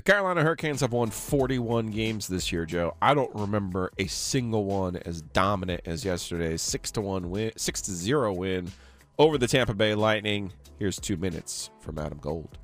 The 0.00 0.12
Carolina 0.12 0.42
Hurricanes 0.42 0.80
have 0.80 0.94
won 0.94 1.10
41 1.10 1.90
games 1.90 2.26
this 2.26 2.50
year, 2.50 2.64
Joe. 2.64 2.96
I 3.02 3.12
don't 3.12 3.34
remember 3.34 3.92
a 3.98 4.06
single 4.06 4.64
one 4.64 4.96
as 4.96 5.20
dominant 5.20 5.82
as 5.84 6.06
yesterday's 6.06 6.62
6 6.62 6.92
to 6.92 7.02
1 7.02 7.28
win, 7.28 7.52
6 7.54 7.82
to 7.82 7.90
0 7.90 8.32
win 8.32 8.72
over 9.18 9.36
the 9.36 9.46
Tampa 9.46 9.74
Bay 9.74 9.94
Lightning. 9.94 10.54
Here's 10.78 10.98
2 10.98 11.18
minutes 11.18 11.68
from 11.80 11.98
Adam 11.98 12.16
Gold. 12.16 12.56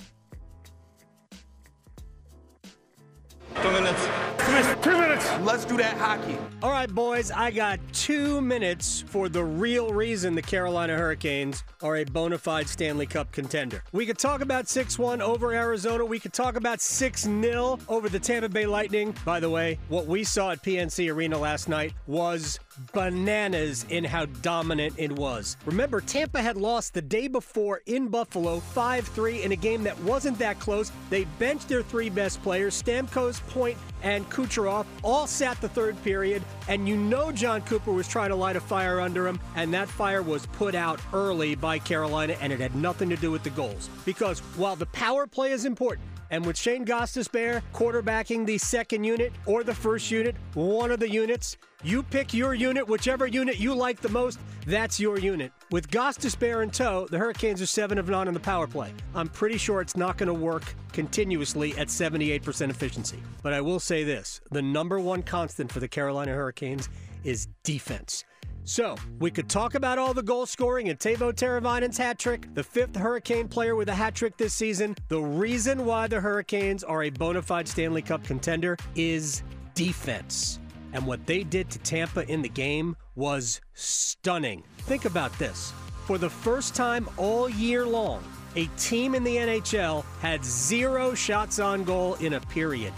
Let's 5.46 5.64
do 5.64 5.76
that 5.76 5.96
hockey. 5.96 6.36
All 6.60 6.72
right, 6.72 6.92
boys, 6.92 7.30
I 7.30 7.52
got 7.52 7.78
two 7.92 8.40
minutes 8.40 9.04
for 9.06 9.28
the 9.28 9.44
real 9.44 9.92
reason 9.92 10.34
the 10.34 10.42
Carolina 10.42 10.96
Hurricanes 10.96 11.62
are 11.84 11.98
a 11.98 12.04
bona 12.04 12.36
fide 12.36 12.68
Stanley 12.68 13.06
Cup 13.06 13.30
contender. 13.30 13.84
We 13.92 14.06
could 14.06 14.18
talk 14.18 14.40
about 14.40 14.66
6 14.66 14.98
1 14.98 15.22
over 15.22 15.52
Arizona. 15.52 16.04
We 16.04 16.18
could 16.18 16.32
talk 16.32 16.56
about 16.56 16.80
6 16.80 17.22
0 17.22 17.78
over 17.88 18.08
the 18.08 18.18
Tampa 18.18 18.48
Bay 18.48 18.66
Lightning. 18.66 19.14
By 19.24 19.38
the 19.38 19.48
way, 19.48 19.78
what 19.88 20.08
we 20.08 20.24
saw 20.24 20.50
at 20.50 20.64
PNC 20.64 21.14
Arena 21.14 21.38
last 21.38 21.68
night 21.68 21.92
was 22.08 22.58
bananas 22.92 23.84
in 23.88 24.04
how 24.04 24.26
dominant 24.26 24.94
it 24.96 25.12
was. 25.12 25.56
Remember, 25.64 26.00
Tampa 26.00 26.40
had 26.40 26.56
lost 26.56 26.94
the 26.94 27.02
day 27.02 27.28
before 27.28 27.82
in 27.86 28.08
Buffalo 28.08 28.60
5 28.60 29.06
3 29.08 29.42
in 29.42 29.52
a 29.52 29.56
game 29.56 29.82
that 29.84 29.98
wasn't 30.00 30.38
that 30.38 30.58
close. 30.58 30.92
They 31.10 31.24
benched 31.38 31.68
their 31.68 31.82
three 31.82 32.10
best 32.10 32.42
players, 32.42 32.80
Stamkos, 32.80 33.46
Point, 33.48 33.78
and 34.02 34.28
Kucherov, 34.30 34.86
all 35.02 35.26
sat 35.26 35.60
the 35.60 35.68
third 35.68 36.00
period, 36.02 36.42
and 36.68 36.88
you 36.88 36.96
know 36.96 37.32
Jon 37.32 37.62
Cooper 37.62 37.92
was 37.92 38.06
trying 38.06 38.30
to 38.30 38.36
light 38.36 38.56
a 38.56 38.60
fire 38.60 39.00
under 39.00 39.26
him, 39.26 39.40
and 39.56 39.72
that 39.74 39.88
fire 39.88 40.22
was 40.22 40.46
put 40.46 40.74
out 40.74 41.00
early 41.12 41.54
by 41.54 41.78
Carolina, 41.78 42.36
and 42.40 42.52
it 42.52 42.60
had 42.60 42.74
nothing 42.76 43.08
to 43.08 43.16
do 43.16 43.30
with 43.30 43.42
the 43.42 43.50
goals. 43.50 43.88
Because 44.04 44.40
while 44.56 44.76
the 44.76 44.86
power 44.86 45.26
play 45.26 45.52
is 45.52 45.64
important, 45.64 46.06
and 46.30 46.44
with 46.44 46.56
Shane 46.56 46.84
Gostisbehere 46.84 47.62
quarterbacking 47.72 48.46
the 48.46 48.58
second 48.58 49.04
unit 49.04 49.32
or 49.46 49.62
the 49.62 49.74
first 49.74 50.10
unit, 50.10 50.36
one 50.54 50.90
of 50.90 51.00
the 51.00 51.08
units, 51.08 51.56
you 51.84 52.02
pick 52.02 52.34
your 52.34 52.54
unit, 52.54 52.88
whichever 52.88 53.26
unit 53.26 53.58
you 53.58 53.74
like 53.74 54.00
the 54.00 54.08
most, 54.08 54.38
that's 54.66 54.98
your 54.98 55.18
unit. 55.18 55.52
With 55.70 55.90
Gostisbehere 55.90 56.62
in 56.62 56.70
tow, 56.70 57.06
the 57.10 57.18
Hurricanes 57.18 57.62
are 57.62 57.66
7 57.66 57.98
of 57.98 58.08
9 58.08 58.28
on 58.28 58.34
the 58.34 58.40
power 58.40 58.66
play. 58.66 58.92
I'm 59.14 59.28
pretty 59.28 59.58
sure 59.58 59.80
it's 59.80 59.96
not 59.96 60.16
going 60.16 60.28
to 60.28 60.34
work 60.34 60.74
continuously 60.92 61.76
at 61.76 61.88
78% 61.88 62.70
efficiency. 62.70 63.22
But 63.42 63.52
I 63.52 63.60
will 63.60 63.80
say 63.80 64.02
this 64.02 64.40
the 64.50 64.62
number 64.62 64.98
one 64.98 65.22
constant 65.22 65.70
for 65.70 65.80
the 65.80 65.88
Carolina 65.88 66.32
Hurricanes 66.32 66.88
is 67.24 67.48
defense. 67.62 68.24
So, 68.68 68.96
we 69.20 69.30
could 69.30 69.48
talk 69.48 69.76
about 69.76 69.96
all 69.96 70.12
the 70.12 70.24
goal 70.24 70.44
scoring 70.44 70.88
and 70.88 70.98
Teuvo 70.98 71.32
Teravainen's 71.32 71.96
hat 71.96 72.18
trick, 72.18 72.52
the 72.52 72.64
fifth 72.64 72.96
Hurricane 72.96 73.46
player 73.46 73.76
with 73.76 73.88
a 73.88 73.94
hat 73.94 74.16
trick 74.16 74.36
this 74.36 74.54
season. 74.54 74.96
The 75.06 75.20
reason 75.20 75.84
why 75.86 76.08
the 76.08 76.20
Hurricanes 76.20 76.82
are 76.82 77.04
a 77.04 77.10
bona 77.10 77.42
fide 77.42 77.68
Stanley 77.68 78.02
Cup 78.02 78.24
contender 78.24 78.76
is 78.96 79.44
defense. 79.76 80.58
And 80.94 81.06
what 81.06 81.24
they 81.26 81.44
did 81.44 81.70
to 81.70 81.78
Tampa 81.78 82.28
in 82.28 82.42
the 82.42 82.48
game 82.48 82.96
was 83.14 83.60
stunning. 83.74 84.64
Think 84.78 85.04
about 85.04 85.32
this. 85.38 85.72
For 86.04 86.18
the 86.18 86.28
first 86.28 86.74
time 86.74 87.08
all 87.16 87.48
year 87.48 87.86
long, 87.86 88.24
a 88.56 88.66
team 88.78 89.14
in 89.14 89.22
the 89.22 89.36
NHL 89.36 90.04
had 90.20 90.44
zero 90.44 91.14
shots 91.14 91.60
on 91.60 91.84
goal 91.84 92.14
in 92.14 92.32
a 92.32 92.40
period. 92.40 92.92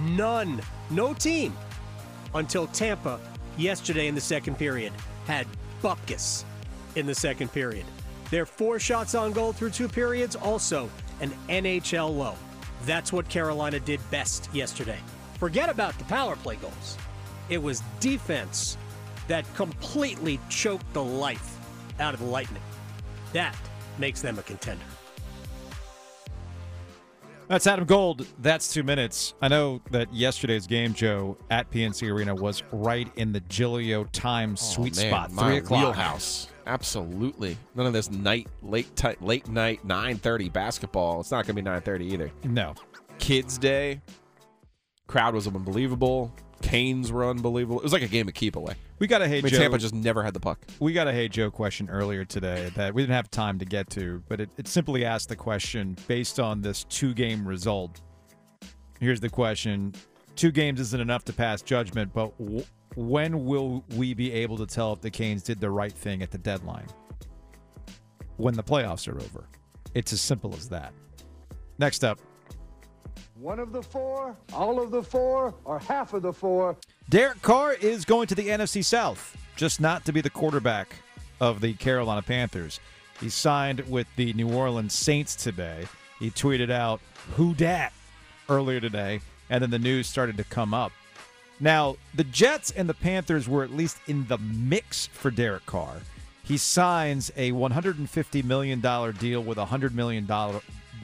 None. 0.00 0.60
No 0.90 1.14
team. 1.14 1.56
Until 2.34 2.66
Tampa 2.68 3.20
yesterday 3.56 4.08
in 4.08 4.16
the 4.16 4.20
second 4.20 4.58
period 4.58 4.92
had 5.26 5.46
Buckus 5.82 6.44
in 6.96 7.06
the 7.06 7.14
second 7.14 7.52
period. 7.52 7.84
Their 8.30 8.46
four 8.46 8.78
shots 8.78 9.14
on 9.14 9.32
goal 9.32 9.52
through 9.52 9.70
two 9.70 9.88
periods, 9.88 10.36
also 10.36 10.88
an 11.20 11.32
NHL 11.48 12.16
low. 12.16 12.34
That's 12.84 13.12
what 13.12 13.28
Carolina 13.28 13.78
did 13.78 14.00
best 14.10 14.48
yesterday. 14.52 14.98
Forget 15.38 15.68
about 15.68 15.98
the 15.98 16.04
power 16.04 16.36
play 16.36 16.56
goals. 16.56 16.96
It 17.48 17.62
was 17.62 17.82
defense 18.00 18.76
that 19.28 19.44
completely 19.54 20.40
choked 20.48 20.90
the 20.92 21.02
life 21.02 21.58
out 22.00 22.14
of 22.14 22.20
the 22.20 22.26
Lightning. 22.26 22.62
That 23.32 23.56
makes 23.98 24.22
them 24.22 24.38
a 24.38 24.42
contender. 24.42 24.84
That's 27.52 27.66
Adam 27.66 27.84
Gold. 27.84 28.26
That's 28.38 28.72
two 28.72 28.82
minutes. 28.82 29.34
I 29.42 29.48
know 29.48 29.82
that 29.90 30.10
yesterday's 30.10 30.66
game, 30.66 30.94
Joe, 30.94 31.36
at 31.50 31.70
PNC 31.70 32.10
Arena 32.10 32.34
was 32.34 32.62
right 32.72 33.06
in 33.16 33.30
the 33.30 33.40
Giglio 33.40 34.04
time 34.04 34.52
oh, 34.52 34.56
sweet 34.56 34.96
man, 34.96 35.10
spot. 35.10 35.32
Three 35.32 35.58
o'clock. 35.58 35.84
wheelhouse. 35.84 36.48
Absolutely. 36.66 37.58
None 37.74 37.84
of 37.84 37.92
this 37.92 38.10
night, 38.10 38.48
late, 38.62 38.96
ti 38.96 39.16
late 39.20 39.48
night, 39.50 39.84
nine 39.84 40.16
thirty 40.16 40.48
basketball. 40.48 41.20
It's 41.20 41.30
not 41.30 41.44
going 41.44 41.48
to 41.48 41.52
be 41.52 41.60
nine 41.60 41.82
thirty 41.82 42.06
either. 42.06 42.30
No. 42.44 42.72
Kids 43.18 43.58
Day. 43.58 44.00
Crowd 45.06 45.34
was 45.34 45.46
unbelievable. 45.46 46.32
Canes 46.62 47.12
were 47.12 47.28
unbelievable. 47.28 47.80
It 47.80 47.84
was 47.84 47.92
like 47.92 48.00
a 48.00 48.08
game 48.08 48.28
of 48.28 48.32
keep 48.32 48.56
away. 48.56 48.76
We 49.02 49.08
got 49.08 49.20
a 49.20 49.26
hey 49.26 49.38
I 49.38 49.40
mean, 49.40 49.50
Joe. 49.50 49.58
Tampa 49.58 49.78
just 49.78 49.94
never 49.94 50.22
had 50.22 50.32
the 50.32 50.38
puck. 50.38 50.60
we 50.78 50.92
got 50.92 51.08
a 51.08 51.12
hey 51.12 51.26
Joe 51.26 51.50
question 51.50 51.90
earlier 51.90 52.24
today 52.24 52.70
that 52.76 52.94
we 52.94 53.02
didn't 53.02 53.16
have 53.16 53.28
time 53.32 53.58
to 53.58 53.64
get 53.64 53.90
to, 53.90 54.22
but 54.28 54.40
it, 54.40 54.48
it 54.56 54.68
simply 54.68 55.04
asked 55.04 55.28
the 55.28 55.34
question 55.34 55.96
based 56.06 56.38
on 56.38 56.62
this 56.62 56.84
two 56.84 57.12
game 57.12 57.44
result. 57.44 58.00
Here's 59.00 59.18
the 59.18 59.28
question: 59.28 59.92
Two 60.36 60.52
games 60.52 60.78
isn't 60.78 61.00
enough 61.00 61.24
to 61.24 61.32
pass 61.32 61.62
judgment, 61.62 62.12
but 62.12 62.38
w- 62.38 62.64
when 62.94 63.44
will 63.44 63.84
we 63.96 64.14
be 64.14 64.30
able 64.30 64.56
to 64.58 64.66
tell 64.66 64.92
if 64.92 65.00
the 65.00 65.10
Canes 65.10 65.42
did 65.42 65.58
the 65.58 65.70
right 65.70 65.92
thing 65.92 66.22
at 66.22 66.30
the 66.30 66.38
deadline? 66.38 66.86
When 68.36 68.54
the 68.54 68.62
playoffs 68.62 69.12
are 69.12 69.16
over. 69.16 69.48
It's 69.94 70.12
as 70.12 70.20
simple 70.20 70.54
as 70.54 70.68
that. 70.68 70.92
Next 71.76 72.04
up, 72.04 72.20
One 73.42 73.58
of 73.58 73.72
the 73.72 73.82
four, 73.82 74.36
all 74.52 74.80
of 74.80 74.92
the 74.92 75.02
four, 75.02 75.52
or 75.64 75.80
half 75.80 76.14
of 76.14 76.22
the 76.22 76.32
four. 76.32 76.76
Derek 77.08 77.42
Carr 77.42 77.72
is 77.72 78.04
going 78.04 78.28
to 78.28 78.36
the 78.36 78.46
NFC 78.46 78.84
South, 78.84 79.36
just 79.56 79.80
not 79.80 80.04
to 80.04 80.12
be 80.12 80.20
the 80.20 80.30
quarterback 80.30 80.94
of 81.40 81.60
the 81.60 81.72
Carolina 81.74 82.22
Panthers. 82.22 82.78
He 83.20 83.28
signed 83.28 83.80
with 83.90 84.06
the 84.14 84.32
New 84.34 84.48
Orleans 84.54 84.94
Saints 84.94 85.34
today. 85.34 85.88
He 86.20 86.30
tweeted 86.30 86.70
out, 86.70 87.00
Who 87.34 87.52
dat? 87.52 87.92
earlier 88.48 88.78
today, 88.78 89.20
and 89.50 89.60
then 89.60 89.70
the 89.70 89.78
news 89.80 90.06
started 90.06 90.36
to 90.36 90.44
come 90.44 90.72
up. 90.72 90.92
Now, 91.58 91.96
the 92.14 92.24
Jets 92.24 92.70
and 92.70 92.88
the 92.88 92.94
Panthers 92.94 93.48
were 93.48 93.64
at 93.64 93.72
least 93.72 93.96
in 94.06 94.24
the 94.28 94.38
mix 94.38 95.08
for 95.08 95.32
Derek 95.32 95.66
Carr. 95.66 95.96
He 96.44 96.56
signs 96.56 97.32
a 97.36 97.50
$150 97.50 98.44
million 98.44 98.80
deal 98.80 99.42
with 99.42 99.58
a 99.58 99.66
$100 99.66 99.94
million, 99.94 100.28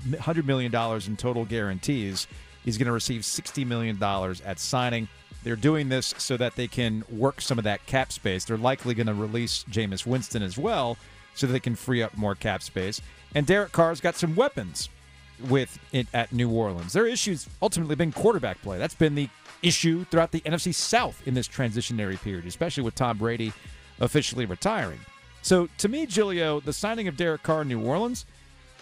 $100 0.01 0.45
million 0.45 0.75
in 1.07 1.17
total 1.17 1.45
guarantees. 1.45 2.27
He's 2.65 2.79
going 2.79 2.87
to 2.87 2.93
receive 2.93 3.23
$60 3.23 3.67
million 3.67 4.03
at 4.45 4.59
signing. 4.59 5.09
They're 5.45 5.57
doing 5.57 5.89
this 5.89 6.15
so 6.19 6.37
that 6.37 6.57
they 6.57 6.69
can 6.69 7.05
work 7.11 7.41
some 7.41 7.59
of 7.59 7.65
that 7.65 7.87
cap 7.87 8.13
space. 8.13 8.45
They're 8.45 8.57
likely 8.57 8.95
going 8.95 9.07
to 9.07 9.15
release 9.15 9.65
Jameis 9.71 10.05
Winston 10.05 10.43
as 10.43 10.59
well 10.59 10.97
so 11.35 11.47
they 11.47 11.61
can 11.61 11.77
free 11.77 12.03
up 12.03 12.17
more 12.17 12.35
cap 12.35 12.63
space. 12.63 13.01
And 13.35 13.47
Derek 13.47 13.73
Carr's 13.73 14.01
got 14.01 14.17
some 14.17 14.35
weapons 14.35 14.89
with 15.49 15.79
it 15.93 16.09
at 16.13 16.33
New 16.33 16.51
Orleans. 16.51 16.93
Their 16.93 17.07
issues 17.07 17.49
ultimately 17.63 17.95
been 17.95 18.13
quarterback 18.13 18.61
play. 18.63 18.79
That's 18.79 18.95
been 18.95 19.15
the 19.15 19.29
issue 19.63 20.05
throughout 20.07 20.33
the 20.33 20.41
NFC 20.41 20.75
South 20.75 21.27
in 21.27 21.35
this 21.35 21.49
transitionary 21.49 22.21
period, 22.21 22.47
especially 22.47 22.83
with 22.83 22.95
Tom 22.95 23.19
Brady 23.19 23.53
officially 24.01 24.47
retiring. 24.47 25.01
So 25.43 25.69
to 25.79 25.89
me, 25.89 26.07
Giglio, 26.07 26.61
the 26.61 26.73
signing 26.73 27.09
of 27.09 27.17
Derek 27.17 27.43
Carr 27.43 27.63
in 27.63 27.69
New 27.69 27.81
Orleans 27.81 28.27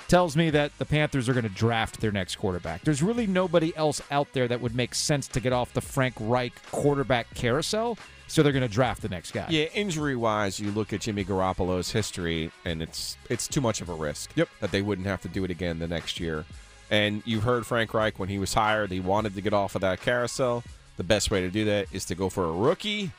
tells 0.08 0.36
me 0.36 0.50
that 0.50 0.76
the 0.78 0.84
Panthers 0.84 1.28
are 1.28 1.32
going 1.32 1.44
to 1.44 1.48
draft 1.48 2.00
their 2.00 2.12
next 2.12 2.36
quarterback. 2.36 2.82
There's 2.82 3.02
really 3.02 3.26
nobody 3.26 3.76
else 3.76 4.00
out 4.10 4.32
there 4.32 4.48
that 4.48 4.60
would 4.60 4.74
make 4.74 4.94
sense 4.94 5.28
to 5.28 5.40
get 5.40 5.52
off 5.52 5.72
the 5.72 5.80
Frank 5.80 6.14
Reich 6.20 6.52
quarterback 6.70 7.32
carousel, 7.34 7.98
so 8.28 8.42
they're 8.42 8.52
going 8.52 8.66
to 8.66 8.72
draft 8.72 9.02
the 9.02 9.08
next 9.08 9.32
guy. 9.32 9.46
Yeah, 9.48 9.66
injury 9.74 10.16
wise, 10.16 10.58
you 10.58 10.70
look 10.70 10.92
at 10.92 11.00
Jimmy 11.00 11.24
Garoppolo's 11.24 11.90
history, 11.90 12.50
and 12.64 12.82
it's 12.82 13.16
it's 13.30 13.48
too 13.48 13.60
much 13.60 13.80
of 13.80 13.88
a 13.88 13.94
risk. 13.94 14.30
Yep. 14.34 14.48
That 14.60 14.70
they 14.70 14.82
wouldn't 14.82 15.06
have 15.06 15.22
to 15.22 15.28
do 15.28 15.44
it 15.44 15.50
again 15.50 15.78
the 15.78 15.88
next 15.88 16.20
year. 16.20 16.44
And 16.91 17.22
you 17.24 17.41
heard 17.41 17.66
Frank 17.66 17.92
Reich 17.94 18.18
when 18.18 18.28
he 18.28 18.38
was 18.38 18.54
hired, 18.54 18.91
he 18.91 19.00
wanted 19.00 19.34
to 19.34 19.41
get 19.41 19.52
off 19.52 19.74
of 19.74 19.80
that 19.80 20.00
carousel. 20.00 20.62
The 20.97 21.04
best 21.04 21.30
way 21.30 21.41
to 21.41 21.50
do 21.50 21.64
that 21.66 21.88
is 21.92 22.04
to 22.06 22.14
go 22.14 22.28
for 22.28 22.44
a 22.44 22.52
rookie. 22.52 23.10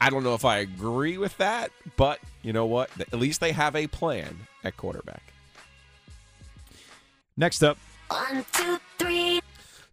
I 0.00 0.08
don't 0.10 0.24
know 0.24 0.34
if 0.34 0.44
I 0.44 0.58
agree 0.58 1.18
with 1.18 1.36
that, 1.38 1.70
but 1.96 2.20
you 2.42 2.52
know 2.52 2.66
what? 2.66 2.88
At 2.98 3.18
least 3.18 3.40
they 3.40 3.52
have 3.52 3.76
a 3.76 3.86
plan 3.88 4.38
at 4.64 4.76
quarterback. 4.76 5.22
Next 7.36 7.62
up, 7.62 7.78
One, 8.08 8.44
two, 8.52 8.78
three. 8.98 9.40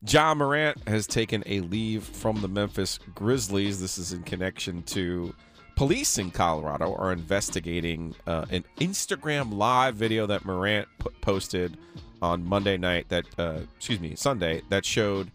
Ja 0.07 0.34
Morant 0.34 0.78
has 0.88 1.07
taken 1.07 1.44
a 1.45 1.62
leave 1.62 2.04
from 2.04 2.42
the 2.42 2.48
Memphis 2.48 3.00
Grizzlies. 3.16 3.80
This 3.81 3.98
is 3.98 4.13
in 4.13 4.24
connection 4.24 4.84
to 4.84 5.34
police 5.75 6.18
in 6.18 6.31
Colorado 6.31 6.94
are 6.95 7.12
investigating 7.12 8.16
uh, 8.25 8.45
an 8.50 8.63
Instagram 8.80 9.54
live 9.54 9.95
video 9.95 10.25
that 10.28 10.45
Morant 10.45 10.88
p- 11.00 11.10
posted 11.22 11.78
on 12.22 12.44
Monday 12.44 12.78
night. 12.78 13.10
That 13.10 13.25
uh, 13.38 13.60
excuse 13.75 14.00
me, 14.00 14.16
Sunday 14.16 14.62
that 14.69 14.86
showed 14.86 15.31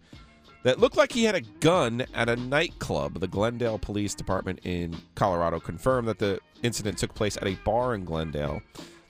that 0.63 0.79
looked 0.79 0.95
like 0.95 1.11
he 1.11 1.25
had 1.25 1.35
a 1.35 1.41
gun 1.41 2.05
at 2.13 2.29
a 2.29 2.35
nightclub. 2.37 3.19
The 3.19 3.27
Glendale 3.27 3.77
Police 3.79 4.15
Department 4.15 4.59
in 4.63 4.95
Colorado 5.15 5.59
confirmed 5.59 6.07
that 6.07 6.19
the 6.19 6.39
incident 6.61 6.97
took 6.97 7.13
place 7.13 7.35
at 7.37 7.47
a 7.47 7.55
bar 7.65 7.95
in 7.95 8.05
Glendale. 8.05 8.61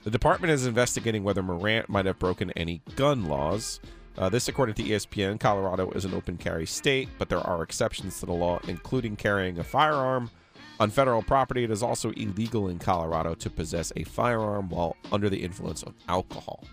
The 0.04 0.10
department 0.10 0.52
is 0.52 0.66
investigating 0.66 1.24
whether 1.24 1.42
Morant 1.42 1.88
might 1.88 2.06
have 2.06 2.18
broken 2.18 2.50
any 2.52 2.82
gun 2.94 3.24
laws. 3.24 3.80
Uh, 4.16 4.28
this, 4.28 4.48
according 4.48 4.76
to 4.76 4.82
ESPN, 4.82 5.40
Colorado 5.40 5.90
is 5.90 6.04
an 6.04 6.14
open 6.14 6.36
carry 6.36 6.66
state, 6.66 7.08
but 7.18 7.28
there 7.28 7.40
are 7.40 7.62
exceptions 7.62 8.20
to 8.20 8.26
the 8.26 8.32
law, 8.32 8.60
including 8.68 9.16
carrying 9.16 9.58
a 9.58 9.64
firearm. 9.64 10.30
On 10.78 10.90
federal 10.90 11.22
property, 11.22 11.64
it 11.64 11.70
is 11.70 11.82
also 11.82 12.10
illegal 12.12 12.68
in 12.68 12.78
Colorado 12.78 13.34
to 13.34 13.50
possess 13.50 13.92
a 13.96 14.04
firearm 14.04 14.68
while 14.68 14.96
under 15.10 15.28
the 15.28 15.42
influence 15.42 15.82
of 15.82 15.94
alcohol. 16.08 16.64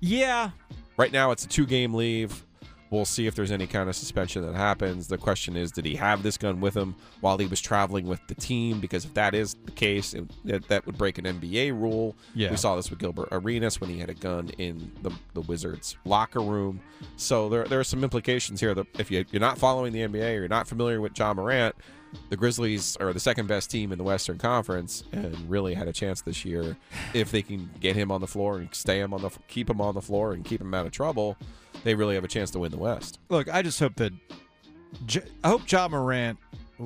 Yeah, 0.00 0.50
Right 0.96 1.12
now, 1.12 1.30
it's 1.30 1.44
a 1.44 1.48
two 1.48 1.66
game 1.66 1.94
leave. 1.94 2.44
We'll 2.92 3.06
see 3.06 3.26
if 3.26 3.34
there's 3.34 3.50
any 3.50 3.66
kind 3.66 3.88
of 3.88 3.96
suspension 3.96 4.44
that 4.46 4.54
happens. 4.54 5.08
The 5.08 5.16
question 5.16 5.56
is, 5.56 5.72
did 5.72 5.86
he 5.86 5.96
have 5.96 6.22
this 6.22 6.36
gun 6.36 6.60
with 6.60 6.76
him 6.76 6.94
while 7.22 7.38
he 7.38 7.46
was 7.46 7.58
traveling 7.58 8.06
with 8.06 8.20
the 8.28 8.34
team? 8.34 8.80
Because 8.80 9.06
if 9.06 9.14
that 9.14 9.34
is 9.34 9.56
the 9.64 9.72
case, 9.72 10.12
it, 10.12 10.30
that, 10.44 10.68
that 10.68 10.84
would 10.84 10.98
break 10.98 11.16
an 11.16 11.24
NBA 11.24 11.72
rule. 11.72 12.14
Yeah. 12.34 12.50
We 12.50 12.58
saw 12.58 12.76
this 12.76 12.90
with 12.90 12.98
Gilbert 12.98 13.28
Arenas 13.32 13.80
when 13.80 13.88
he 13.88 13.98
had 13.98 14.10
a 14.10 14.14
gun 14.14 14.50
in 14.58 14.92
the, 15.00 15.10
the 15.32 15.40
Wizards' 15.40 15.96
locker 16.04 16.40
room. 16.40 16.80
So 17.16 17.48
there, 17.48 17.64
there 17.64 17.80
are 17.80 17.84
some 17.84 18.04
implications 18.04 18.60
here 18.60 18.74
that 18.74 18.86
if 18.98 19.10
you, 19.10 19.24
you're 19.30 19.40
not 19.40 19.56
following 19.56 19.94
the 19.94 20.00
NBA 20.00 20.36
or 20.36 20.40
you're 20.40 20.48
not 20.48 20.68
familiar 20.68 21.00
with 21.00 21.18
Ja 21.18 21.32
Morant, 21.32 21.74
the 22.28 22.36
Grizzlies 22.36 22.96
are 22.96 23.12
the 23.12 23.20
second 23.20 23.46
best 23.46 23.70
team 23.70 23.92
in 23.92 23.98
the 23.98 24.04
Western 24.04 24.38
Conference 24.38 25.04
and 25.12 25.34
really 25.50 25.74
had 25.74 25.88
a 25.88 25.92
chance 25.92 26.20
this 26.22 26.44
year 26.44 26.76
if 27.14 27.30
they 27.30 27.42
can 27.42 27.70
get 27.80 27.96
him 27.96 28.10
on 28.10 28.20
the 28.20 28.26
floor 28.26 28.58
and 28.58 28.74
stay 28.74 29.00
him 29.00 29.12
on 29.14 29.22
the 29.22 29.30
keep 29.48 29.68
him 29.70 29.80
on 29.80 29.94
the 29.94 30.02
floor 30.02 30.32
and 30.32 30.44
keep 30.44 30.60
him 30.60 30.74
out 30.74 30.86
of 30.86 30.92
trouble. 30.92 31.36
They 31.84 31.94
really 31.94 32.14
have 32.14 32.24
a 32.24 32.28
chance 32.28 32.50
to 32.52 32.58
win 32.58 32.70
the 32.70 32.78
West. 32.78 33.18
look, 33.28 33.48
I 33.52 33.62
just 33.62 33.80
hope 33.80 33.96
that 33.96 34.12
I 35.42 35.48
hope 35.48 35.70
Ja 35.70 35.88
Morant 35.88 36.38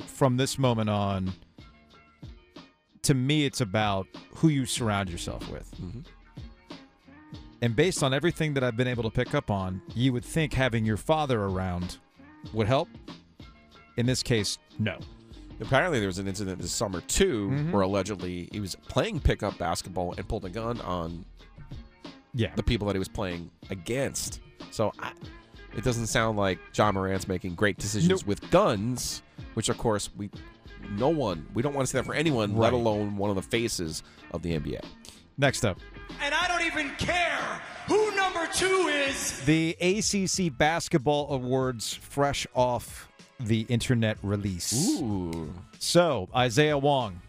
from 0.06 0.36
this 0.36 0.58
moment 0.58 0.88
on. 0.90 1.32
To 3.02 3.14
me, 3.14 3.44
it's 3.44 3.60
about 3.60 4.06
who 4.34 4.48
you 4.48 4.66
surround 4.66 5.08
yourself 5.10 5.48
with. 5.50 5.70
Mhm. 5.80 6.04
And 7.62 7.74
based 7.74 8.02
on 8.02 8.12
everything 8.12 8.54
that 8.54 8.62
I've 8.64 8.76
been 8.76 8.88
able 8.88 9.02
to 9.04 9.10
pick 9.10 9.34
up 9.34 9.50
on, 9.50 9.80
you 9.94 10.12
would 10.12 10.24
think 10.24 10.52
having 10.52 10.84
your 10.84 10.96
father 10.96 11.40
around 11.42 11.98
would 12.52 12.66
help. 12.66 12.88
In 13.96 14.06
this 14.06 14.22
case, 14.22 14.58
no. 14.78 14.98
Apparently, 15.60 15.98
there 15.98 16.08
was 16.08 16.18
an 16.18 16.28
incident 16.28 16.60
this 16.60 16.72
summer 16.72 17.00
too, 17.02 17.48
Mhm. 17.50 17.70
where 17.72 17.82
allegedly 17.82 18.48
he 18.52 18.60
was 18.60 18.76
playing 18.88 19.20
pickup 19.20 19.56
basketball 19.58 20.14
and 20.16 20.28
pulled 20.28 20.44
a 20.44 20.50
gun 20.50 20.80
on 20.82 21.24
Yeah. 22.34 22.54
the 22.56 22.62
people 22.62 22.86
that 22.88 22.94
he 22.94 22.98
was 22.98 23.08
playing 23.08 23.50
against. 23.70 24.40
So 24.70 24.92
I, 24.98 25.12
it 25.74 25.82
doesn't 25.84 26.08
sound 26.08 26.36
like 26.36 26.58
Ja 26.76 26.92
Morant's 26.92 27.26
making 27.28 27.54
great 27.54 27.78
decisions 27.78 28.20
Nope. 28.22 28.26
with 28.26 28.50
guns, 28.50 29.22
which 29.54 29.68
of 29.70 29.78
course 29.78 30.10
we, 30.16 30.28
no 30.90 31.08
one, 31.08 31.46
we 31.54 31.62
don't 31.62 31.72
want 31.74 31.86
to 31.86 31.90
see 31.90 31.98
that 31.98 32.04
for 32.04 32.14
anyone, 32.14 32.54
let 32.56 32.72
alone 32.74 33.16
one 33.16 33.30
of 33.30 33.36
the 33.36 33.42
faces 33.42 34.02
of 34.32 34.42
the 34.42 34.52
NBA. 34.52 34.80
Next 35.38 35.64
up, 35.64 35.78
And 36.20 36.34
I 36.34 36.48
don't 36.48 36.62
even 36.66 36.90
care 36.96 37.60
who 37.88 38.14
number 38.14 38.46
two 38.54 38.88
is. 38.88 39.40
the 39.44 39.76
ACC 39.80 40.48
Basketball 40.50 41.32
Awards 41.32 41.94
fresh 41.94 42.46
off 42.54 43.08
the 43.40 43.62
internet 43.68 44.16
release. 44.22 44.98
Ooh, 45.00 45.52
So, 45.78 46.28
Isaiah 46.34 46.78
Wong, 46.78 47.20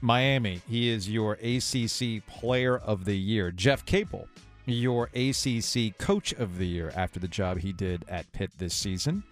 Miami, 0.00 0.60
he 0.68 0.90
is 0.90 1.08
your 1.08 1.34
ACC 1.34 2.26
Player 2.26 2.76
of 2.78 3.04
the 3.04 3.16
Year. 3.16 3.50
Jeff 3.50 3.84
Capel, 3.86 4.28
your 4.66 5.08
ACC 5.14 5.96
Coach 5.98 6.32
of 6.34 6.58
the 6.58 6.66
Year 6.66 6.92
after 6.94 7.18
the 7.18 7.28
job 7.28 7.58
he 7.58 7.72
did 7.72 8.04
at 8.08 8.30
Pitt 8.32 8.50
this 8.58 8.74
season. 8.74 9.22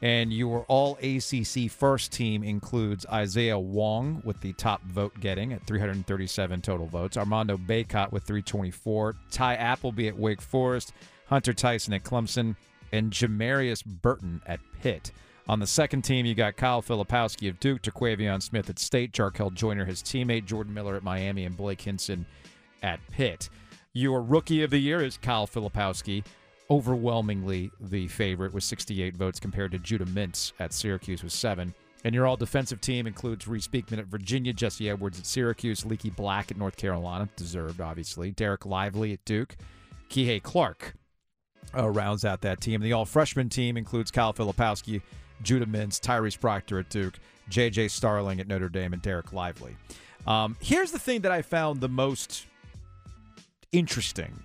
And 0.00 0.32
your 0.32 0.64
all 0.68 0.96
ACC 1.02 1.68
first 1.68 2.12
team 2.12 2.44
includes 2.44 3.04
Isaiah 3.06 3.58
Wong 3.58 4.22
with 4.24 4.40
the 4.40 4.52
top 4.52 4.80
vote 4.84 5.18
getting 5.18 5.52
at 5.52 5.66
337 5.66 6.62
total 6.62 6.86
votes, 6.86 7.16
Armando 7.16 7.56
Bacot 7.56 8.12
with 8.12 8.22
324, 8.22 9.16
Ty 9.32 9.56
Appleby 9.56 10.06
at 10.06 10.16
Wake 10.16 10.40
Forest, 10.40 10.92
Hunter 11.26 11.52
Tyson 11.52 11.94
at 11.94 12.04
Clemson, 12.04 12.54
and 12.92 13.10
Jamarius 13.12 13.84
Burton 13.84 14.40
at 14.46 14.60
Pitt. 14.80 15.10
On 15.48 15.60
the 15.60 15.66
second 15.66 16.02
team, 16.02 16.26
you 16.26 16.34
got 16.34 16.56
Kyle 16.56 16.82
Filipowski 16.82 17.48
of 17.48 17.58
Duke, 17.58 17.80
Terquavion 17.80 18.42
Smith 18.42 18.68
at 18.68 18.78
State, 18.78 19.12
Jarkel 19.12 19.54
Joiner, 19.54 19.86
his 19.86 20.02
teammate, 20.02 20.44
Jordan 20.44 20.74
Miller 20.74 20.94
at 20.94 21.02
Miami, 21.02 21.46
and 21.46 21.56
Blake 21.56 21.80
Hinson 21.80 22.26
at 22.82 23.00
Pitt. 23.10 23.48
Your 23.94 24.20
rookie 24.20 24.62
of 24.62 24.70
the 24.70 24.78
year 24.78 25.02
is 25.02 25.16
Kyle 25.16 25.46
Filipowski, 25.46 26.22
overwhelmingly 26.68 27.70
the 27.80 28.08
favorite 28.08 28.52
with 28.52 28.62
68 28.62 29.16
votes 29.16 29.40
compared 29.40 29.72
to 29.72 29.78
Judah 29.78 30.04
Mintz 30.04 30.52
at 30.60 30.74
Syracuse 30.74 31.22
with 31.22 31.32
seven. 31.32 31.72
And 32.04 32.14
your 32.14 32.26
all 32.26 32.36
defensive 32.36 32.82
team 32.82 33.06
includes 33.06 33.48
Reece 33.48 33.68
Beekman 33.68 34.00
at 34.00 34.06
Virginia, 34.06 34.52
Jesse 34.52 34.90
Edwards 34.90 35.18
at 35.18 35.26
Syracuse, 35.26 35.86
Leaky 35.86 36.10
Black 36.10 36.50
at 36.50 36.58
North 36.58 36.76
Carolina, 36.76 37.26
deserved 37.36 37.80
obviously, 37.80 38.32
Dereck 38.32 38.66
Lively 38.66 39.14
at 39.14 39.24
Duke, 39.24 39.56
Kihei 40.10 40.42
Clark 40.42 40.94
uh, 41.76 41.88
rounds 41.88 42.26
out 42.26 42.42
that 42.42 42.60
team. 42.60 42.82
The 42.82 42.92
all 42.92 43.06
freshman 43.06 43.48
team 43.48 43.78
includes 43.78 44.10
Kyle 44.10 44.34
Filipowski, 44.34 45.00
Judah 45.42 45.66
Mintz, 45.66 46.00
Tyrese 46.00 46.40
Proctor 46.40 46.78
at 46.78 46.88
Duke, 46.88 47.18
J.J. 47.48 47.88
Starling 47.88 48.40
at 48.40 48.46
Notre 48.46 48.68
Dame, 48.68 48.92
and 48.92 49.02
Dereck 49.02 49.32
Lively. 49.32 49.76
Um, 50.26 50.56
here's 50.60 50.92
the 50.92 50.98
thing 50.98 51.22
that 51.22 51.32
I 51.32 51.42
found 51.42 51.80
the 51.80 51.88
most 51.88 52.46
interesting. 53.72 54.44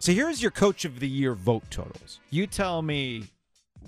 So 0.00 0.12
here's 0.12 0.40
your 0.40 0.50
coach 0.50 0.86
of 0.86 0.98
the 0.98 1.06
year 1.08 1.34
vote 1.34 1.62
totals. 1.70 2.20
You 2.30 2.46
tell 2.46 2.80
me 2.80 3.24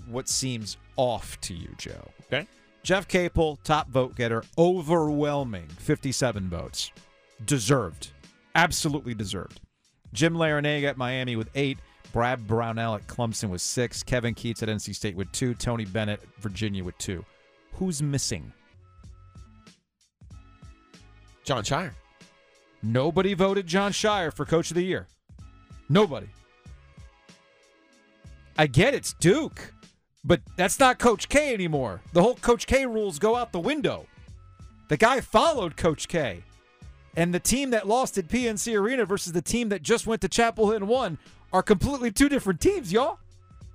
what 0.07 0.29
seems 0.29 0.77
off 0.95 1.41
to 1.41 1.55
you, 1.55 1.69
Joe. 1.77 2.07
okay. 2.25 2.47
Jeff 2.83 3.07
Capel, 3.07 3.57
top 3.63 3.89
vote 3.89 4.15
getter, 4.15 4.43
overwhelming 4.57 5.67
57 5.79 6.49
votes. 6.49 6.91
Deserved. 7.45 8.11
Absolutely 8.53 9.15
deserved. 9.15 9.59
Jim 10.13 10.35
Larranaga 10.35 10.89
at 10.89 10.97
Miami 10.97 11.35
with 11.35 11.49
eight. 11.55 11.79
Brad 12.11 12.45
Brownell 12.45 12.93
at 12.93 13.07
Clemson 13.07 13.49
with 13.49 13.61
six. 13.61 14.03
Kevin 14.03 14.35
Keatts 14.35 14.61
at 14.61 14.69
NC 14.69 14.93
State 14.93 15.15
with 15.15 15.31
two. 15.31 15.55
Tony 15.55 15.85
Bennett 15.85 16.21
Virginia 16.39 16.83
with 16.83 16.95
two. 16.99 17.25
Who's 17.73 18.03
missing? 18.03 18.53
Jon 21.43 21.63
Scheyer. 21.63 21.93
Nobody 22.83 23.33
voted 23.33 23.65
Jon 23.65 23.91
Scheyer 23.91 24.31
for 24.31 24.45
Coach 24.45 24.69
of 24.69 24.75
the 24.75 24.83
Year. 24.83 25.07
Nobody. 25.93 26.25
I 28.57 28.65
get 28.65 28.95
it's 28.95 29.13
Duke, 29.13 29.73
but 30.23 30.41
that's 30.57 30.79
not 30.79 30.97
Coach 30.97 31.29
K 31.29 31.53
anymore. 31.53 32.01
The 32.13 32.23
whole 32.23 32.33
Coach 32.33 32.65
K 32.65 32.87
rules 32.87 33.19
go 33.19 33.35
out 33.35 33.51
the 33.51 33.59
window. 33.59 34.07
The 34.87 34.97
guy 34.97 35.21
followed 35.21 35.77
Coach 35.77 36.07
K. 36.07 36.41
And 37.15 37.31
the 37.31 37.39
team 37.39 37.69
that 37.69 37.87
lost 37.87 38.17
at 38.17 38.27
PNC 38.27 38.75
Arena 38.75 39.05
versus 39.05 39.33
the 39.33 39.41
team 39.43 39.69
that 39.69 39.83
just 39.83 40.07
went 40.07 40.21
to 40.21 40.27
Chapel 40.27 40.65
Hill 40.65 40.77
and 40.77 40.87
won 40.87 41.19
are 41.53 41.61
completely 41.61 42.11
two 42.11 42.27
different 42.27 42.59
teams, 42.59 42.91
y'all. 42.91 43.19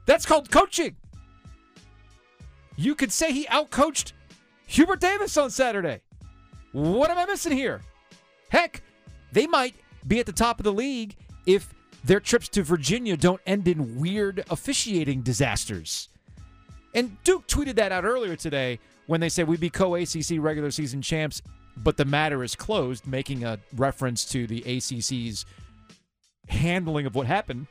That's 0.04 0.26
called 0.26 0.50
coaching. 0.50 0.96
You 2.74 2.96
could 2.96 3.12
say 3.12 3.32
he 3.32 3.46
outcoached 3.46 4.10
Hubert 4.66 4.98
Davis 5.00 5.36
on 5.36 5.50
Saturday. 5.50 6.00
What 6.72 7.10
am 7.10 7.18
I 7.18 7.26
missing 7.26 7.52
here? 7.52 7.80
Heck, 8.48 8.82
they 9.30 9.46
might 9.46 9.76
be 10.08 10.18
at 10.18 10.26
the 10.26 10.32
top 10.32 10.58
of 10.58 10.64
the 10.64 10.72
league 10.72 11.14
if 11.46 11.72
their 12.04 12.20
trips 12.20 12.48
to 12.50 12.62
Virginia 12.62 13.16
don't 13.16 13.40
end 13.46 13.68
in 13.68 13.98
weird 13.98 14.44
officiating 14.50 15.22
disasters. 15.22 16.08
And 16.94 17.22
Duke 17.24 17.46
tweeted 17.46 17.74
that 17.76 17.92
out 17.92 18.04
earlier 18.04 18.36
today 18.36 18.78
when 19.06 19.20
they 19.20 19.28
said 19.28 19.48
we'd 19.48 19.60
be 19.60 19.70
co 19.70 19.94
ACC 19.94 20.38
regular 20.38 20.70
season 20.70 21.02
champs, 21.02 21.42
but 21.76 21.96
the 21.96 22.04
matter 22.04 22.42
is 22.42 22.54
closed, 22.54 23.06
making 23.06 23.44
a 23.44 23.58
reference 23.76 24.24
to 24.26 24.46
the 24.46 24.62
ACC's 24.62 25.44
handling 26.48 27.06
of 27.06 27.14
what 27.14 27.26
happened 27.26 27.66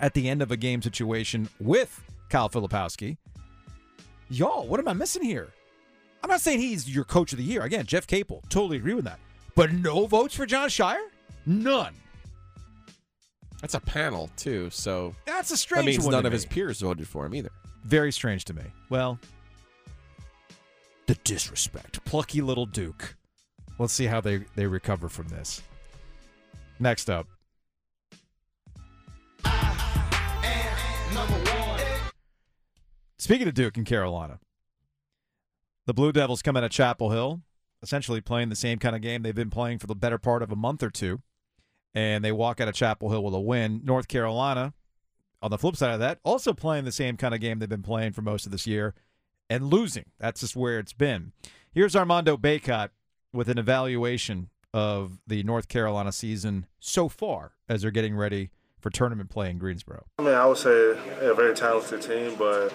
at 0.00 0.14
the 0.14 0.28
end 0.28 0.42
of 0.42 0.50
a 0.50 0.56
game 0.56 0.82
situation 0.82 1.48
with 1.60 2.02
Kyle 2.28 2.48
Filipowski. 2.48 3.16
Y'all, 4.30 4.66
what 4.66 4.80
am 4.80 4.88
I 4.88 4.92
missing 4.92 5.22
here? 5.22 5.52
I'm 6.22 6.30
not 6.30 6.40
saying 6.40 6.60
he's 6.60 6.88
your 6.88 7.04
coach 7.04 7.32
of 7.32 7.38
the 7.38 7.44
year. 7.44 7.62
Again, 7.62 7.84
Jeff 7.84 8.06
Capel, 8.06 8.42
totally 8.48 8.76
agree 8.76 8.94
with 8.94 9.04
that. 9.04 9.18
But 9.54 9.72
no 9.72 10.06
votes 10.06 10.34
for 10.34 10.46
Jon 10.46 10.68
Scheyer? 10.68 11.08
None. 11.46 11.94
That's 13.62 13.74
a 13.74 13.80
panel 13.80 14.28
too, 14.36 14.68
so 14.70 15.14
That's 15.24 15.50
a 15.50 15.54
that 15.54 15.56
strange 15.56 15.86
means 15.86 16.04
one. 16.04 16.12
none 16.12 16.26
of 16.26 16.32
me. 16.32 16.36
his 16.36 16.44
peers 16.44 16.80
voted 16.80 17.08
for 17.08 17.24
him 17.24 17.34
either. 17.34 17.50
Very 17.84 18.12
strange 18.12 18.44
to 18.46 18.54
me. 18.54 18.64
Well, 18.90 19.18
the 21.06 21.14
disrespect. 21.24 22.04
Plucky 22.04 22.40
little 22.42 22.66
Duke. 22.66 23.16
Let's 23.78 23.92
see 23.94 24.06
how 24.06 24.20
they, 24.20 24.44
they 24.56 24.66
recover 24.66 25.08
from 25.08 25.28
this. 25.28 25.62
Next 26.78 27.08
up. 27.08 27.26
Speaking 33.18 33.46
of 33.46 33.54
Duke 33.54 33.76
and 33.76 33.86
Carolina, 33.86 34.40
the 35.86 35.94
Blue 35.94 36.12
Devils 36.12 36.42
come 36.42 36.56
out 36.56 36.64
of 36.64 36.70
Chapel 36.70 37.10
Hill, 37.10 37.40
essentially 37.82 38.20
playing 38.20 38.48
the 38.48 38.56
same 38.56 38.78
kind 38.78 38.96
of 38.96 39.02
game 39.02 39.22
they've 39.22 39.34
been 39.34 39.50
playing 39.50 39.78
for 39.78 39.86
the 39.86 39.94
better 39.94 40.18
part 40.18 40.42
of 40.42 40.50
a 40.50 40.56
month 40.56 40.82
or 40.82 40.90
two, 40.90 41.20
and 41.94 42.24
they 42.24 42.32
walk 42.32 42.60
out 42.60 42.68
of 42.68 42.74
Chapel 42.74 43.10
Hill 43.10 43.22
with 43.22 43.34
a 43.34 43.40
win. 43.40 43.80
North 43.84 44.08
Carolina, 44.08 44.74
on 45.40 45.50
the 45.50 45.58
flip 45.58 45.76
side 45.76 45.92
of 45.92 46.00
that, 46.00 46.18
also 46.24 46.52
playing 46.52 46.84
the 46.84 46.92
same 46.92 47.16
kind 47.16 47.34
of 47.34 47.40
game 47.40 47.58
they've 47.58 47.68
been 47.68 47.82
playing 47.82 48.12
for 48.12 48.22
most 48.22 48.46
of 48.46 48.52
this 48.52 48.66
year 48.66 48.94
and 49.50 49.64
losing. 49.70 50.06
That's 50.18 50.40
just 50.40 50.56
where 50.56 50.78
it's 50.78 50.92
been. 50.92 51.32
Here's 51.72 51.96
Armando 51.96 52.36
Bacot 52.36 52.90
with 53.32 53.48
an 53.48 53.58
evaluation 53.58 54.50
of 54.74 55.18
the 55.26 55.42
North 55.42 55.68
Carolina 55.68 56.12
season 56.12 56.66
so 56.80 57.08
far 57.08 57.52
as 57.68 57.82
they're 57.82 57.90
getting 57.90 58.16
ready 58.16 58.50
for 58.78 58.90
tournament 58.90 59.30
play 59.30 59.50
in 59.50 59.58
Greensboro. 59.58 60.06
I 60.18 60.22
mean, 60.22 60.34
I 60.34 60.46
would 60.46 60.56
say 60.56 60.70
a 61.20 61.34
very 61.34 61.54
talented 61.54 62.02
team, 62.02 62.34
but 62.36 62.72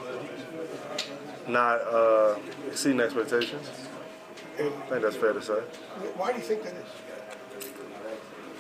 not 1.48 1.82
uh, 1.82 2.38
exceeding 2.68 3.02
expectations. 3.02 3.70
I 4.58 4.70
think 4.70 5.02
that's 5.02 5.16
fair 5.16 5.34
to 5.34 5.42
say. 5.42 5.60
Why 6.16 6.32
do 6.32 6.40
you 6.40 6.44
think 6.44 6.64
that 6.64 6.74
is? 6.74 6.86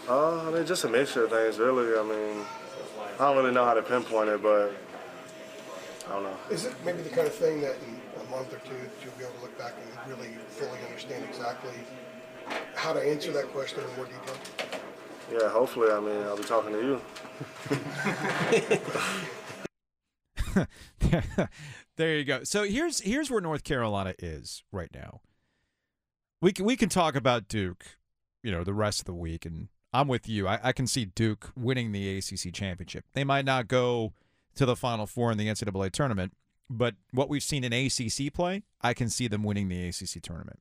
Uh, 0.10 0.48
I 0.48 0.52
mean, 0.52 0.66
just 0.66 0.86
a 0.86 0.90
mixture 0.90 1.26
of 1.26 1.32
things, 1.32 1.60
really. 1.60 1.98
I 1.98 2.04
mean, 2.04 2.46
I 3.20 3.26
don't 3.26 3.38
really 3.38 3.54
know 3.54 3.66
how 3.66 3.74
to 3.74 3.82
pinpoint 3.82 4.30
it, 4.30 4.42
but 4.42 4.72
I 6.08 6.14
don't 6.14 6.24
know. 6.24 6.38
Is 6.50 6.66
it 6.66 6.74
maybe 6.86 7.02
the 7.02 7.10
kind 7.10 7.28
of 7.28 7.36
thing 7.36 7.60
that 7.62 7.76
in 7.76 8.00
a 8.22 8.30
month 8.30 8.54
or 8.54 8.60
two 8.60 8.76
you'll 9.04 9.14
be 9.18 9.26
able 9.26 9.34
to 9.36 9.42
look 9.42 9.58
back 9.58 9.74
and 9.76 10.10
really 10.10 10.30
fully 10.48 10.80
understand 10.86 11.26
exactly 11.26 11.74
how 12.76 12.94
to 12.94 13.02
answer 13.02 13.34
that 13.34 13.52
question 13.52 13.82
in 13.82 13.96
more 13.98 14.06
detail? 14.06 14.38
Yeah, 15.32 15.50
hopefully. 15.50 15.92
I 15.92 16.00
mean, 16.00 16.22
I'll 16.24 16.38
be 16.38 16.44
talking 16.44 16.72
to 16.72 16.82
you. 16.82 17.02
there 21.98 22.18
you 22.18 22.24
go. 22.24 22.46
So 22.46 22.64
here's 22.64 23.02
here's 23.02 23.30
where 23.30 23.42
North 23.42 23.66
Carolina 23.66 24.14
is 24.20 24.64
right 24.72 24.90
now. 24.94 25.20
We 26.42 26.54
can 26.54 26.64
we 26.64 26.78
can 26.78 26.88
talk 26.88 27.16
about 27.16 27.50
Duke, 27.50 27.84
you 28.42 28.52
know, 28.52 28.64
the 28.64 28.74
rest 28.74 29.02
of 29.02 29.06
the 29.06 29.14
week, 29.14 29.46
and 29.46 29.68
I'm 29.94 30.08
with 30.08 30.28
you. 30.28 30.48
I, 30.48 30.60
I 30.64 30.72
can 30.72 30.88
see 30.88 31.06
Duke 31.06 31.52
winning 31.56 31.92
the 31.92 32.18
ACC 32.18 32.54
championship. 32.54 33.06
They 33.14 33.24
might 33.24 33.46
not 33.46 33.68
go 33.68 34.14
to 34.56 34.66
the 34.66 34.76
Final 34.76 35.08
Four 35.08 35.32
in 35.32 35.38
the 35.38 35.48
NCAA 35.48 35.92
tournament, 35.92 36.34
but 36.70 36.96
what 37.12 37.30
we've 37.30 37.44
seen 37.44 37.64
in 37.64 37.74
ACC 37.74 38.34
play, 38.34 38.64
I 38.82 38.94
can 38.94 39.10
see 39.10 39.28
them 39.28 39.44
winning 39.44 39.70
the 39.70 39.88
ACC 39.88 40.22
tournament. 40.22 40.60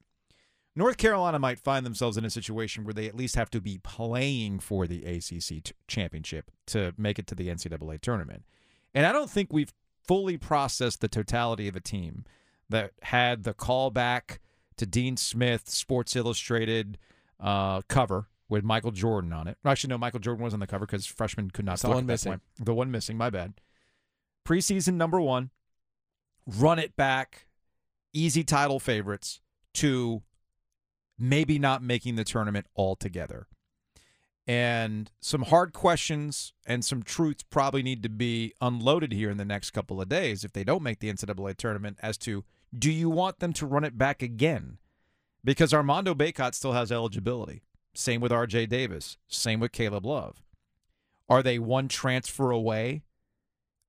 North 0.79 0.99
Carolina 0.99 1.39
might 1.39 1.59
find 1.59 1.87
themselves 1.87 2.19
in 2.19 2.25
a 2.27 2.31
situation 2.31 2.85
where 2.85 2.93
they 2.93 3.07
at 3.07 3.17
least 3.17 3.35
have 3.35 3.51
to 3.51 3.63
be 3.63 3.79
playing 3.79 4.59
for 4.61 4.87
the 4.87 5.05
ACC 5.05 5.63
t- 5.65 5.73
championship 5.89 6.51
to 6.67 6.93
make 6.99 7.19
it 7.19 7.27
to 7.29 7.35
the 7.35 7.49
NCAA 7.49 7.99
tournament. 8.01 8.45
And 8.95 9.07
I 9.07 9.13
don't 9.13 9.31
think 9.31 9.53
we've 9.53 9.73
fully 10.07 10.37
processed 10.37 11.01
the 11.01 11.09
totality 11.09 11.67
of 11.67 11.77
a 11.77 11.81
team 11.81 12.25
that 12.69 12.93
had 13.03 13.45
the 13.45 13.55
callback 13.55 14.39
to 14.77 14.85
Dean 14.85 15.17
Smith 15.17 15.71
Sports 15.71 16.15
Illustrated 16.15 16.99
uh, 17.41 17.81
cover 17.89 18.29
with 18.49 18.65
Michael 18.65 18.93
Jordan 18.93 19.33
on 19.33 19.49
it. 19.49 19.59
Actually, 19.65 19.91
no, 19.91 19.99
Michael 19.99 20.21
Jordan 20.21 20.45
was 20.45 20.55
on 20.55 20.61
the 20.61 20.67
cover 20.67 20.87
because 20.87 21.07
freshman 21.07 21.51
could 21.51 21.65
not 21.65 21.75
It's 21.75 21.83
the 21.83 21.89
talk 21.89 21.95
one 21.97 22.07
missing. 22.07 22.33
point. 22.33 22.43
The 22.61 22.75
one 22.75 22.91
missing, 22.91 23.17
my 23.17 23.31
bad. 23.31 23.55
Preseason 24.47 24.95
number 24.95 25.21
one, 25.21 25.51
run 26.47 26.79
it 26.79 26.97
back, 26.97 27.47
easy 28.13 28.45
title 28.45 28.79
favorites 28.79 29.41
to 29.75 30.23
maybe 31.19 31.59
not 31.59 31.83
making 31.83 32.15
the 32.17 32.25
tournament 32.25 32.67
altogether. 32.77 33.49
And 34.47 35.11
some 35.19 35.43
hard 35.43 35.73
questions 35.73 36.53
and 36.65 36.85
some 36.85 37.03
truths 37.03 37.43
probably 37.51 37.83
need 37.83 38.05
to 38.05 38.09
be 38.09 38.53
unloaded 38.61 39.11
here 39.11 39.29
in 39.29 39.39
the 39.39 39.45
next 39.45 39.71
couple 39.73 40.01
of 40.01 40.09
days 40.09 40.45
if 40.45 40.53
they 40.53 40.63
don't 40.63 40.85
make 40.85 41.01
the 41.01 41.13
NCAA 41.13 41.57
tournament 41.57 41.99
as 42.01 42.17
to 42.19 42.45
do 42.77 42.93
you 42.93 43.11
want 43.11 43.41
them 43.41 43.53
to 43.55 43.67
run 43.67 43.83
it 43.83 43.99
back 43.99 44.23
again? 44.23 44.79
Because 45.43 45.75
Armando 45.75 46.15
Bacot 46.15 46.55
still 46.55 46.73
has 46.73 46.93
eligibility. 46.93 47.63
Same 47.97 48.21
with 48.21 48.33
RJ 48.33 48.69
Davis. 48.69 49.17
Same 49.27 49.61
with 49.61 49.73
Caleb 49.73 50.05
Love. 50.05 50.43
Are 51.29 51.43
they 51.43 51.59
one 51.59 51.89
transfer 51.89 52.51
away, 52.51 53.03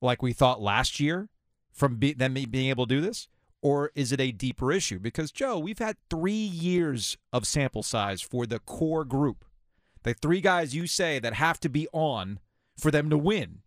like 0.01 0.21
we 0.21 0.33
thought 0.33 0.61
last 0.61 0.99
year, 0.99 1.29
from 1.71 1.97
be- 1.97 2.13
them 2.13 2.33
being 2.33 2.69
able 2.69 2.87
to 2.87 2.95
do 2.95 3.01
this? 3.01 3.27
Or 3.61 3.91
is 3.95 4.11
it 4.11 4.21
a 4.21 4.31
deeper 4.31 4.71
issue? 4.71 4.99
Because, 4.99 5.31
Joe, 5.31 5.59
we've 5.59 5.79
had 5.79 5.97
three 6.09 6.31
years 6.31 7.17
of 7.33 7.45
sample 7.45 7.83
size 7.83 8.21
for 8.21 8.45
the 8.45 8.59
core 8.59 9.03
group. 9.03 9.43
The 10.03 10.13
three 10.13 10.41
guys 10.41 10.75
you 10.75 10.87
say 10.87 11.19
that 11.19 11.33
have 11.33 11.59
to 11.61 11.69
be 11.69 11.87
on 11.91 12.39
for 12.77 12.91
them 12.91 13.09
to 13.09 13.17
win. 13.17 13.59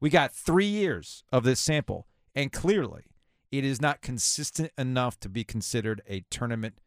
We 0.00 0.10
got 0.10 0.32
three 0.32 0.66
years 0.66 1.24
of 1.30 1.44
this 1.44 1.60
sample, 1.60 2.06
and 2.34 2.52
clearly 2.52 3.04
it 3.52 3.64
is 3.64 3.80
not 3.80 4.00
consistent 4.00 4.72
enough 4.76 5.20
to 5.20 5.28
be 5.28 5.44
considered 5.44 6.02
a 6.08 6.24
tournament 6.30 6.78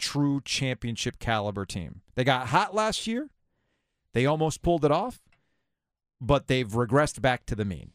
true 0.00 0.40
championship 0.44 1.18
caliber 1.18 1.64
team. 1.64 2.00
They 2.16 2.24
got 2.24 2.48
hot 2.48 2.74
last 2.74 3.06
year. 3.06 3.30
They 4.14 4.26
almost 4.26 4.62
pulled 4.62 4.84
it 4.84 4.90
off, 4.90 5.20
but 6.20 6.48
they've 6.48 6.66
regressed 6.68 7.20
back 7.22 7.46
to 7.46 7.54
the 7.54 7.64
mean. 7.64 7.92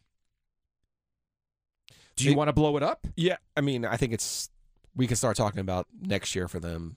Do 2.16 2.24
you 2.26 2.32
It- 2.32 2.38
want 2.38 2.48
to 2.48 2.54
blow 2.54 2.78
it 2.78 2.84
up? 2.84 3.08
Yeah, 3.18 3.38
I 3.58 3.62
mean, 3.62 3.84
I 3.86 3.98
think 3.98 4.14
it's 4.14 4.50
we 4.96 5.08
can 5.08 5.18
start 5.18 5.36
talking 5.36 5.60
about 5.60 5.88
next 6.00 6.36
year 6.36 6.48
for 6.48 6.60
them 6.60 6.96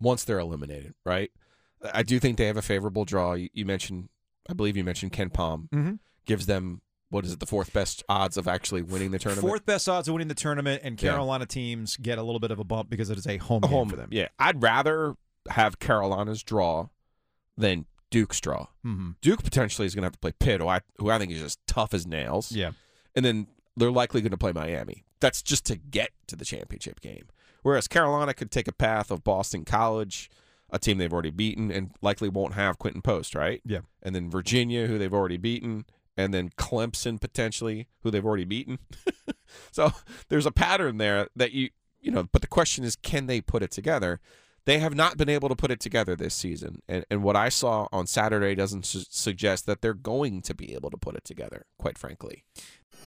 once 0.00 0.22
they're 0.22 0.38
eliminated, 0.38 0.94
right? 1.04 1.32
I 1.92 2.04
do 2.04 2.20
think 2.20 2.38
they 2.38 2.46
have 2.46 2.56
a 2.56 2.62
favorable 2.62 3.04
draw. 3.04 3.32
You, 3.32 3.48
you 3.52 3.64
mentioned, 3.66 4.08
I 4.48 4.52
believe 4.52 4.76
you 4.76 4.84
mentioned 4.84 5.12
KenPom 5.12 5.68
Mhm. 5.70 5.98
gives 6.24 6.46
them 6.46 6.82
what 7.12 7.24
is 7.24 7.32
it, 7.32 7.40
the 7.40 7.46
fourth 7.46 7.72
best 7.72 8.02
odds 8.08 8.36
of 8.36 8.48
actually 8.48 8.82
winning 8.82 9.10
the 9.12 9.18
tournament. 9.18 9.46
Fourth 9.46 9.64
best 9.66 9.88
odds 9.88 10.08
of 10.08 10.14
winning 10.14 10.28
the 10.28 10.34
tournament, 10.34 10.80
and 10.84 11.00
Yeah. 11.00 11.10
Carolina 11.10 11.46
teams 11.46 11.96
get 11.96 12.18
a 12.18 12.22
little 12.22 12.40
bit 12.40 12.50
of 12.50 12.58
a 12.58 12.64
bump 12.64 12.90
because 12.90 13.10
it 13.10 13.18
is 13.18 13.26
a 13.26 13.36
home 13.36 13.62
A 13.62 13.68
game 13.68 13.76
home 13.76 13.88
for 13.88 13.96
them. 13.96 14.08
Yeah, 14.10 14.28
I'd 14.38 14.62
rather 14.62 15.14
have 15.50 15.78
Carolina's 15.78 16.42
draw 16.42 16.88
than 17.56 17.86
Duke's 18.10 18.40
draw. 18.40 18.66
Mhm. 18.84 19.16
Duke 19.20 19.42
potentially 19.42 19.86
is 19.86 19.94
going 19.94 20.02
to 20.02 20.06
have 20.06 20.12
to 20.14 20.18
play 20.18 20.32
Pitt, 20.38 20.60
who 20.60 20.68
I, 20.68 20.80
who 20.98 21.10
I 21.10 21.18
think 21.18 21.32
is 21.32 21.40
just 21.40 21.58
tough 21.66 21.94
as 21.94 22.06
nails. 22.06 22.50
Yeah. 22.52 22.72
and 23.14 23.24
then 23.26 23.46
they're 23.76 23.90
likely 23.90 24.22
going 24.22 24.30
to 24.30 24.38
play 24.38 24.52
Miami. 24.52 25.04
That's 25.20 25.42
just 25.42 25.66
to 25.66 25.76
get 25.76 26.10
to 26.28 26.34
the 26.36 26.44
championship 26.46 27.00
game. 27.02 27.28
Whereas 27.62 27.86
Carolina 27.88 28.32
could 28.34 28.50
take 28.50 28.66
a 28.68 28.72
path 28.72 29.10
of 29.10 29.22
Boston 29.22 29.64
College, 29.66 30.30
a 30.70 30.78
team 30.78 30.96
they've 30.98 31.12
already 31.12 31.30
beaten, 31.30 31.70
and 31.70 31.90
likely 32.00 32.28
won't 32.30 32.54
have 32.54 32.78
Quentin 32.78 33.02
Post, 33.02 33.34
right? 33.34 33.60
Yeah. 33.66 33.80
And 34.02 34.14
then 34.14 34.30
Virginia, 34.30 34.86
who 34.86 34.96
they've 34.98 35.12
already 35.12 35.36
beaten, 35.36 35.84
and 36.16 36.32
then 36.32 36.50
Clemson 36.50 37.20
potentially, 37.20 37.88
who 38.02 38.10
they've 38.10 38.24
already 38.24 38.44
beaten. 38.44 38.78
so 39.72 39.92
there's 40.28 40.46
a 40.46 40.52
pattern 40.52 40.98
there 40.98 41.28
that 41.36 41.52
you 41.52 41.70
you 42.00 42.10
know. 42.10 42.28
But 42.32 42.42
the 42.42 42.48
question 42.48 42.84
is, 42.84 42.96
can 42.96 43.26
they 43.26 43.40
put 43.40 43.62
it 43.62 43.70
together? 43.70 44.20
They 44.64 44.78
have 44.78 44.94
not 44.94 45.16
been 45.16 45.28
able 45.28 45.48
to 45.48 45.56
put 45.56 45.72
it 45.72 45.80
together 45.80 46.14
this 46.14 46.34
season, 46.34 46.80
and 46.88 47.04
and 47.10 47.22
what 47.22 47.36
I 47.36 47.48
saw 47.48 47.88
on 47.92 48.06
Saturday 48.06 48.54
doesn't 48.54 48.86
su- 48.86 49.04
suggest 49.08 49.66
that 49.66 49.80
they're 49.80 49.94
going 49.94 50.42
to 50.42 50.54
be 50.54 50.74
able 50.74 50.90
to 50.90 50.96
put 50.96 51.16
it 51.16 51.24
together. 51.24 51.66
Quite 51.78 51.98
frankly. 51.98 52.44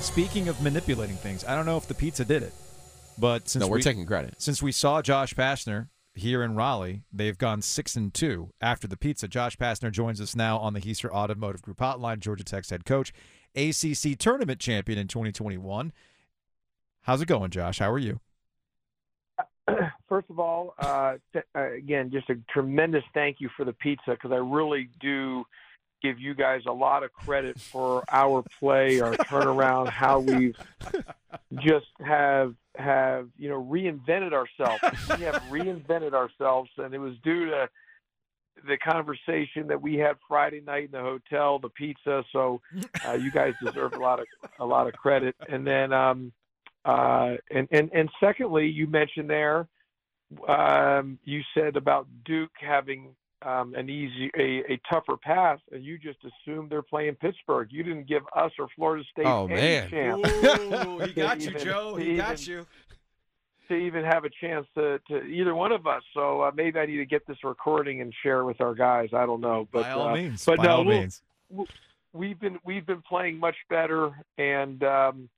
Speaking 0.00 0.48
of 0.48 0.60
manipulating 0.62 1.16
things, 1.16 1.44
I 1.44 1.54
don't 1.54 1.66
know 1.66 1.76
if 1.76 1.86
the 1.86 1.94
pizza 1.94 2.24
did 2.24 2.42
it, 2.42 2.52
but 3.18 3.48
since 3.48 3.60
No, 3.60 3.68
we're 3.68 3.76
we, 3.76 3.82
taking 3.82 4.06
credit. 4.06 4.34
Since 4.38 4.62
we 4.62 4.72
saw 4.72 5.02
Josh 5.02 5.34
Pastner 5.34 5.88
here 6.14 6.42
in 6.42 6.54
Raleigh, 6.54 7.02
they've 7.12 7.36
gone 7.36 7.60
six 7.60 7.96
and 7.96 8.14
two 8.14 8.50
after 8.60 8.86
the 8.88 8.96
pizza. 8.96 9.28
Josh 9.28 9.56
Pastner 9.56 9.90
joins 9.92 10.20
us 10.20 10.34
now 10.34 10.58
on 10.58 10.72
the 10.72 10.80
Hiester 10.80 11.10
Automotive 11.10 11.60
Group 11.60 11.78
Hotline. 11.78 12.20
Georgia 12.20 12.44
Tech's 12.44 12.70
head 12.70 12.84
coach, 12.86 13.12
ACC 13.54 14.16
tournament 14.18 14.58
champion 14.60 14.98
in 14.98 15.08
2021. 15.08 15.92
How's 17.02 17.20
it 17.20 17.26
going, 17.28 17.50
Josh? 17.50 17.78
How 17.78 17.90
are 17.90 17.98
you? 17.98 18.20
First 20.08 20.30
of 20.30 20.38
all, 20.38 20.74
uh, 20.78 21.16
th- 21.32 21.44
uh, 21.54 21.72
again, 21.72 22.10
just 22.10 22.30
a 22.30 22.36
tremendous 22.50 23.04
thank 23.12 23.36
you 23.40 23.50
for 23.56 23.64
the 23.64 23.72
pizza 23.74 24.12
because 24.12 24.32
I 24.32 24.36
really 24.36 24.88
do 25.00 25.44
give 26.06 26.20
you 26.20 26.34
guys 26.34 26.62
a 26.66 26.72
lot 26.72 27.02
of 27.02 27.12
credit 27.12 27.58
for 27.58 28.04
our 28.10 28.44
play, 28.58 29.00
our 29.00 29.14
turnaround, 29.14 29.88
how 29.88 30.20
we've 30.20 30.56
just 31.60 31.86
have 32.04 32.54
have 32.76 33.28
you 33.36 33.48
know 33.48 33.62
reinvented 33.62 34.32
ourselves. 34.32 34.80
We 35.18 35.24
have 35.24 35.42
reinvented 35.50 36.12
ourselves, 36.12 36.70
and 36.78 36.94
it 36.94 36.98
was 36.98 37.14
due 37.24 37.46
to 37.46 37.68
the 38.66 38.76
conversation 38.78 39.66
that 39.68 39.80
we 39.80 39.96
had 39.96 40.16
Friday 40.28 40.60
night 40.60 40.86
in 40.86 40.90
the 40.92 41.00
hotel, 41.00 41.58
the 41.58 41.68
pizza. 41.68 42.24
So 42.32 42.60
uh, 43.06 43.12
you 43.12 43.30
guys 43.30 43.54
deserve 43.64 43.94
a 43.94 43.98
lot 43.98 44.20
of 44.20 44.26
a 44.58 44.64
lot 44.64 44.86
of 44.86 44.94
credit. 44.94 45.34
And 45.48 45.66
then, 45.66 45.92
um, 45.92 46.32
uh, 46.84 47.34
and 47.50 47.68
and 47.70 47.90
and 47.92 48.08
secondly, 48.20 48.66
you 48.68 48.86
mentioned 48.86 49.28
there, 49.28 49.68
um, 50.48 51.18
you 51.24 51.42
said 51.54 51.76
about 51.76 52.06
Duke 52.24 52.52
having 52.60 53.14
um, 53.42 53.74
an 53.74 53.88
easy, 53.90 54.30
a, 54.38 54.72
a 54.72 54.80
tougher 54.90 55.16
path, 55.16 55.58
and 55.72 55.84
you 55.84 55.98
just 55.98 56.18
assumed 56.24 56.70
they're 56.70 56.82
playing 56.82 57.14
Pittsburgh. 57.16 57.68
You 57.70 57.82
didn't 57.82 58.08
give 58.08 58.22
us 58.34 58.50
or 58.58 58.66
Florida 58.74 59.04
State 59.12 59.26
Oh, 59.26 59.46
any 59.46 59.54
man. 59.56 59.90
chance. 59.90 60.28
Ooh, 60.86 60.98
he 61.00 61.12
got 61.12 61.40
you, 61.40 61.50
even- 61.50 61.62
Joe. 61.64 61.96
He 61.96 62.16
got 62.16 62.40
even- 62.40 62.54
you. 62.60 62.66
to 63.68 63.74
even 63.74 64.04
have 64.04 64.24
a 64.24 64.30
chance 64.40 64.66
to, 64.76 64.98
to 65.08 65.22
either 65.24 65.54
one 65.54 65.72
of 65.72 65.86
us. 65.86 66.02
So 66.14 66.40
uh, 66.42 66.50
maybe 66.54 66.78
I 66.78 66.86
need 66.86 66.96
to 66.98 67.04
get 67.04 67.26
this 67.26 67.38
recording 67.44 68.00
and 68.00 68.12
share 68.22 68.44
with 68.44 68.60
our 68.60 68.74
guys. 68.74 69.10
I 69.12 69.26
don't 69.26 69.40
know, 69.40 69.68
but 69.72 69.82
By 69.82 69.90
all 69.90 70.08
uh, 70.08 70.14
means. 70.14 70.44
but 70.44 70.58
By 70.58 70.64
no, 70.64 70.70
all 70.76 70.84
we'll, 70.84 71.00
means. 71.00 71.22
we've 72.12 72.38
been 72.40 72.58
we've 72.64 72.86
been 72.86 73.02
playing 73.02 73.38
much 73.38 73.56
better. 73.68 74.12
And 74.38 74.82
um, 74.84 75.28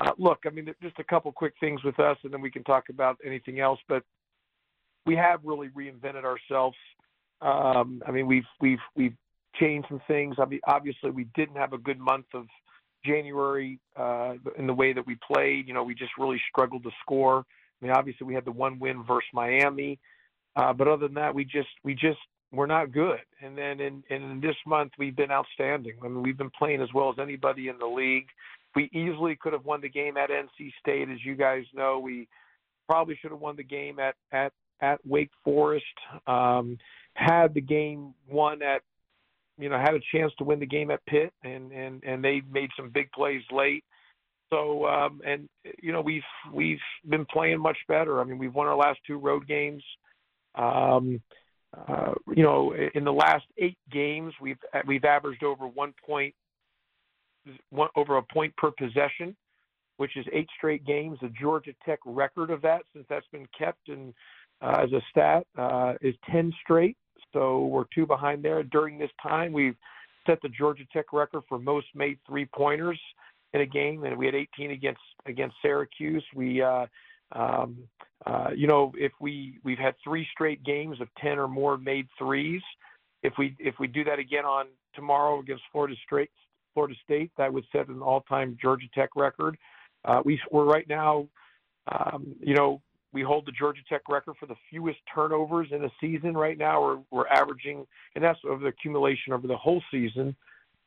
uh, 0.00 0.12
look, 0.18 0.40
I 0.46 0.50
mean, 0.50 0.74
just 0.82 0.98
a 0.98 1.04
couple 1.04 1.30
quick 1.30 1.54
things 1.60 1.84
with 1.84 2.00
us, 2.00 2.16
and 2.24 2.32
then 2.32 2.40
we 2.40 2.50
can 2.50 2.64
talk 2.64 2.88
about 2.88 3.18
anything 3.24 3.60
else. 3.60 3.78
But 3.88 4.02
we 5.06 5.14
have 5.16 5.40
really 5.44 5.68
reinvented 5.68 6.24
ourselves. 6.24 6.76
Um, 7.40 8.02
I 8.06 8.10
mean, 8.10 8.26
we've 8.26 8.46
we've 8.60 8.78
we've 8.96 9.16
changed 9.60 9.88
some 9.88 10.00
things. 10.06 10.36
I 10.38 10.44
mean, 10.46 10.60
obviously, 10.66 11.10
we 11.10 11.24
didn't 11.34 11.56
have 11.56 11.72
a 11.72 11.78
good 11.78 11.98
month 11.98 12.26
of 12.34 12.46
January 13.04 13.78
uh, 13.96 14.34
in 14.58 14.66
the 14.66 14.74
way 14.74 14.92
that 14.92 15.06
we 15.06 15.16
played. 15.32 15.68
You 15.68 15.74
know, 15.74 15.82
we 15.82 15.94
just 15.94 16.12
really 16.18 16.40
struggled 16.50 16.82
to 16.84 16.90
score. 17.02 17.38
I 17.38 17.84
mean, 17.84 17.92
obviously, 17.92 18.26
we 18.26 18.34
had 18.34 18.44
the 18.44 18.52
one 18.52 18.78
win 18.78 19.04
versus 19.04 19.28
Miami, 19.32 19.98
uh, 20.56 20.72
but 20.72 20.88
other 20.88 21.06
than 21.06 21.14
that, 21.14 21.34
we 21.34 21.44
just 21.44 21.68
we 21.82 21.94
just 21.94 22.18
we're 22.52 22.66
not 22.66 22.92
good. 22.92 23.20
And 23.42 23.56
then 23.56 23.80
in 23.80 24.02
in 24.10 24.40
this 24.40 24.56
month, 24.66 24.92
we've 24.98 25.16
been 25.16 25.30
outstanding. 25.30 25.94
I 26.02 26.08
mean, 26.08 26.22
we've 26.22 26.38
been 26.38 26.50
playing 26.50 26.82
as 26.82 26.88
well 26.94 27.10
as 27.10 27.16
anybody 27.20 27.68
in 27.68 27.78
the 27.78 27.86
league. 27.86 28.28
We 28.74 28.90
easily 28.92 29.36
could 29.36 29.52
have 29.52 29.64
won 29.64 29.80
the 29.80 29.88
game 29.88 30.16
at 30.16 30.30
NC 30.30 30.72
State, 30.80 31.08
as 31.08 31.24
you 31.24 31.36
guys 31.36 31.64
know. 31.74 31.98
We 31.98 32.28
probably 32.88 33.16
should 33.20 33.30
have 33.30 33.40
won 33.40 33.56
the 33.56 33.64
game 33.64 33.98
at 33.98 34.14
at 34.32 34.52
at 34.80 35.04
Wake 35.06 35.30
Forest. 35.44 35.84
Um, 36.26 36.78
had 37.14 37.54
the 37.54 37.60
game 37.60 38.14
won 38.28 38.62
at 38.62 38.82
you 39.58 39.68
know 39.68 39.78
had 39.78 39.94
a 39.94 40.00
chance 40.12 40.32
to 40.38 40.44
win 40.44 40.60
the 40.60 40.66
game 40.66 40.90
at 40.90 41.04
Pitt, 41.06 41.32
and 41.42 41.72
and 41.72 42.02
and 42.04 42.22
they 42.24 42.42
made 42.50 42.70
some 42.76 42.90
big 42.90 43.10
plays 43.12 43.42
late. 43.52 43.84
So 44.50 44.86
um, 44.86 45.20
and 45.26 45.48
you 45.82 45.92
know 45.92 46.00
we've 46.00 46.22
we've 46.52 46.80
been 47.08 47.26
playing 47.26 47.60
much 47.60 47.78
better. 47.88 48.20
I 48.20 48.24
mean 48.24 48.38
we've 48.38 48.54
won 48.54 48.66
our 48.66 48.76
last 48.76 48.98
two 49.06 49.18
road 49.18 49.46
games. 49.46 49.82
Um, 50.54 51.20
uh, 51.76 52.14
you 52.34 52.42
know 52.42 52.74
in 52.94 53.04
the 53.04 53.12
last 53.12 53.44
eight 53.58 53.78
games 53.90 54.32
we've 54.40 54.58
we've 54.86 55.04
averaged 55.04 55.42
over 55.42 55.66
one 55.66 55.94
point 56.04 56.34
one 57.70 57.88
over 57.96 58.16
a 58.16 58.22
point 58.22 58.56
per 58.56 58.70
possession, 58.70 59.36
which 59.96 60.16
is 60.16 60.26
eight 60.32 60.48
straight 60.56 60.84
games. 60.84 61.18
The 61.20 61.32
Georgia 61.40 61.72
Tech 61.84 61.98
record 62.04 62.50
of 62.50 62.62
that 62.62 62.82
since 62.92 63.06
that's 63.08 63.26
been 63.32 63.46
kept 63.56 63.88
and 63.88 64.14
uh, 64.60 64.82
as 64.82 64.92
a 64.92 65.00
stat 65.10 65.46
uh, 65.56 65.94
is 66.00 66.14
ten 66.30 66.52
straight. 66.62 66.96
So 67.32 67.66
we're 67.66 67.84
two 67.94 68.06
behind 68.06 68.44
there. 68.44 68.62
During 68.62 68.98
this 68.98 69.10
time, 69.22 69.52
we've 69.52 69.76
set 70.26 70.40
the 70.42 70.48
Georgia 70.48 70.84
Tech 70.92 71.12
record 71.12 71.42
for 71.48 71.58
most 71.58 71.86
made 71.94 72.18
three 72.26 72.46
pointers 72.46 72.98
in 73.52 73.60
a 73.60 73.66
game, 73.66 74.04
and 74.04 74.16
we 74.16 74.26
had 74.26 74.34
18 74.34 74.70
against 74.72 75.00
against 75.26 75.56
Syracuse. 75.62 76.24
We, 76.34 76.60
uh, 76.62 76.86
um, 77.32 77.76
uh, 78.26 78.48
you 78.54 78.66
know, 78.66 78.92
if 78.96 79.12
we 79.20 79.58
we've 79.64 79.78
had 79.78 79.94
three 80.02 80.26
straight 80.32 80.62
games 80.64 81.00
of 81.00 81.08
10 81.20 81.38
or 81.38 81.48
more 81.48 81.76
made 81.78 82.06
threes. 82.18 82.62
If 83.22 83.34
we 83.38 83.56
if 83.58 83.74
we 83.78 83.86
do 83.86 84.04
that 84.04 84.18
again 84.18 84.44
on 84.44 84.66
tomorrow 84.94 85.40
against 85.40 85.62
Florida 85.72 85.94
State, 86.06 86.30
Florida 86.74 86.94
State, 87.04 87.30
that 87.38 87.52
would 87.52 87.64
set 87.72 87.88
an 87.88 88.02
all-time 88.02 88.56
Georgia 88.60 88.86
Tech 88.94 89.10
record. 89.16 89.56
Uh, 90.04 90.20
we 90.24 90.38
we're 90.50 90.64
right 90.64 90.86
now, 90.88 91.26
um, 91.90 92.34
you 92.40 92.54
know, 92.54 92.82
we 93.14 93.22
hold 93.22 93.46
the 93.46 93.52
Georgia 93.52 93.80
Tech 93.88 94.02
record 94.08 94.34
for 94.38 94.46
the 94.46 94.56
fewest 94.68 94.98
turnovers 95.14 95.68
in 95.70 95.84
a 95.84 95.90
season 96.00 96.34
right 96.34 96.58
now. 96.58 96.82
We're 96.82 96.98
we're 97.12 97.28
averaging, 97.28 97.86
and 98.14 98.24
that's 98.24 98.40
over 98.46 98.64
the 98.64 98.68
accumulation 98.68 99.32
over 99.32 99.46
the 99.46 99.56
whole 99.56 99.80
season. 99.90 100.36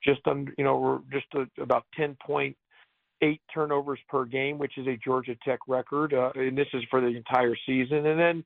Just 0.04 0.20
under, 0.28 0.54
you 0.58 0.64
know, 0.64 0.78
we're 0.78 1.00
just 1.12 1.26
a, 1.34 1.62
about 1.62 1.86
10.8 1.98 3.40
turnovers 3.52 4.00
per 4.10 4.26
game, 4.26 4.60
which 4.60 4.78
is 4.78 4.86
a 4.86 4.98
Georgia 4.98 5.36
Tech 5.44 5.60
record, 5.68 6.14
uh, 6.14 6.32
and 6.36 6.56
this 6.56 6.68
is 6.74 6.84
for 6.92 7.02
the 7.02 7.08
entire 7.08 7.56
season. 7.66 8.06
And 8.06 8.20
then, 8.20 8.44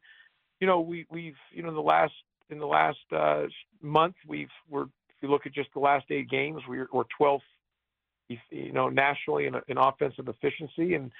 you 0.61 0.67
know, 0.67 0.79
we 0.79 1.07
we've 1.09 1.35
you 1.51 1.63
know 1.63 1.73
the 1.73 1.81
last 1.81 2.13
in 2.51 2.59
the 2.59 2.67
last 2.67 2.99
uh, 3.11 3.45
month 3.81 4.15
we've 4.27 4.47
we're 4.69 4.83
if 4.83 4.89
you 5.23 5.29
look 5.29 5.47
at 5.47 5.53
just 5.53 5.69
the 5.73 5.79
last 5.79 6.05
eight 6.11 6.29
games, 6.29 6.61
we're 6.69 6.87
we're 6.93 7.03
12th, 7.19 7.39
you 8.29 8.71
know, 8.73 8.89
nationally 8.89 9.47
in, 9.47 9.55
in 9.67 9.79
offensive 9.79 10.27
efficiency 10.27 10.93
and 10.93 11.11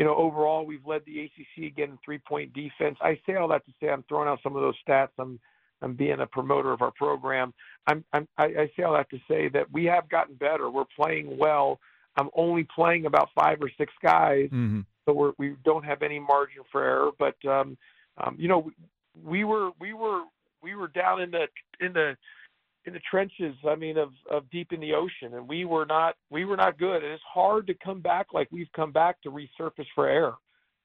you 0.00 0.06
know, 0.06 0.14
overall, 0.16 0.64
we've 0.64 0.86
led 0.86 1.02
the 1.04 1.20
ACC 1.24 1.66
again 1.66 1.90
in 1.90 1.98
three-point 2.02 2.54
defense. 2.54 2.96
I 3.02 3.20
say 3.26 3.34
all 3.34 3.48
that 3.48 3.66
to 3.66 3.72
say 3.78 3.90
I'm 3.90 4.02
throwing 4.08 4.30
out 4.30 4.38
some 4.42 4.56
of 4.56 4.62
those 4.62 4.74
stats. 4.88 5.10
I'm 5.18 5.38
I'm 5.82 5.92
being 5.94 6.20
a 6.20 6.26
promoter 6.26 6.72
of 6.72 6.80
our 6.80 6.90
program. 6.92 7.52
I'm, 7.86 8.02
I'm 8.14 8.26
I, 8.38 8.44
I 8.44 8.70
say 8.74 8.82
all 8.82 8.94
that 8.94 9.10
to 9.10 9.18
say 9.28 9.48
that 9.50 9.70
we 9.70 9.84
have 9.84 10.08
gotten 10.08 10.36
better. 10.36 10.70
We're 10.70 10.86
playing 10.96 11.36
well. 11.36 11.80
I'm 12.16 12.30
only 12.34 12.66
playing 12.74 13.04
about 13.04 13.28
five 13.34 13.58
or 13.60 13.70
six 13.76 13.92
guys, 14.02 14.48
Mm-hmm. 14.48 14.80
so 15.04 15.12
we're, 15.12 15.32
we 15.36 15.54
don't 15.66 15.84
have 15.84 16.02
any 16.02 16.18
margin 16.18 16.62
for 16.72 16.82
error. 16.82 17.10
But 17.18 17.36
um, 17.46 17.76
um, 18.16 18.36
you 18.38 18.48
know, 18.48 18.58
we, 18.60 18.72
we 19.22 19.44
were 19.44 19.70
we 19.78 19.92
were 19.92 20.22
we 20.62 20.76
were 20.76 20.88
down 20.88 21.20
in 21.20 21.30
the 21.30 21.46
in 21.78 21.92
the 21.92 22.16
in 22.90 22.94
the 22.94 23.00
trenches. 23.10 23.54
I 23.68 23.76
mean, 23.76 23.96
of 23.96 24.10
of 24.30 24.50
deep 24.50 24.72
in 24.72 24.80
the 24.80 24.94
ocean, 24.94 25.34
and 25.34 25.48
we 25.48 25.64
were 25.64 25.86
not 25.86 26.16
we 26.28 26.44
were 26.44 26.56
not 26.56 26.78
good. 26.78 27.02
And 27.02 27.12
it's 27.12 27.22
hard 27.32 27.66
to 27.68 27.74
come 27.74 28.00
back 28.00 28.28
like 28.32 28.48
we've 28.50 28.72
come 28.74 28.92
back 28.92 29.22
to 29.22 29.30
resurface 29.30 29.86
for 29.94 30.08
air. 30.08 30.32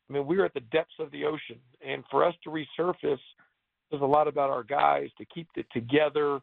I 0.09 0.13
mean, 0.13 0.27
we 0.27 0.37
were 0.37 0.45
at 0.45 0.53
the 0.53 0.59
depths 0.59 0.93
of 0.99 1.11
the 1.11 1.25
ocean, 1.25 1.59
and 1.85 2.03
for 2.11 2.23
us 2.23 2.35
to 2.43 2.49
resurface, 2.49 3.19
there's 3.89 4.01
a 4.01 4.05
lot 4.05 4.27
about 4.27 4.51
our 4.51 4.63
guys 4.63 5.09
to 5.17 5.25
keep 5.25 5.47
it 5.55 5.65
together. 5.73 6.39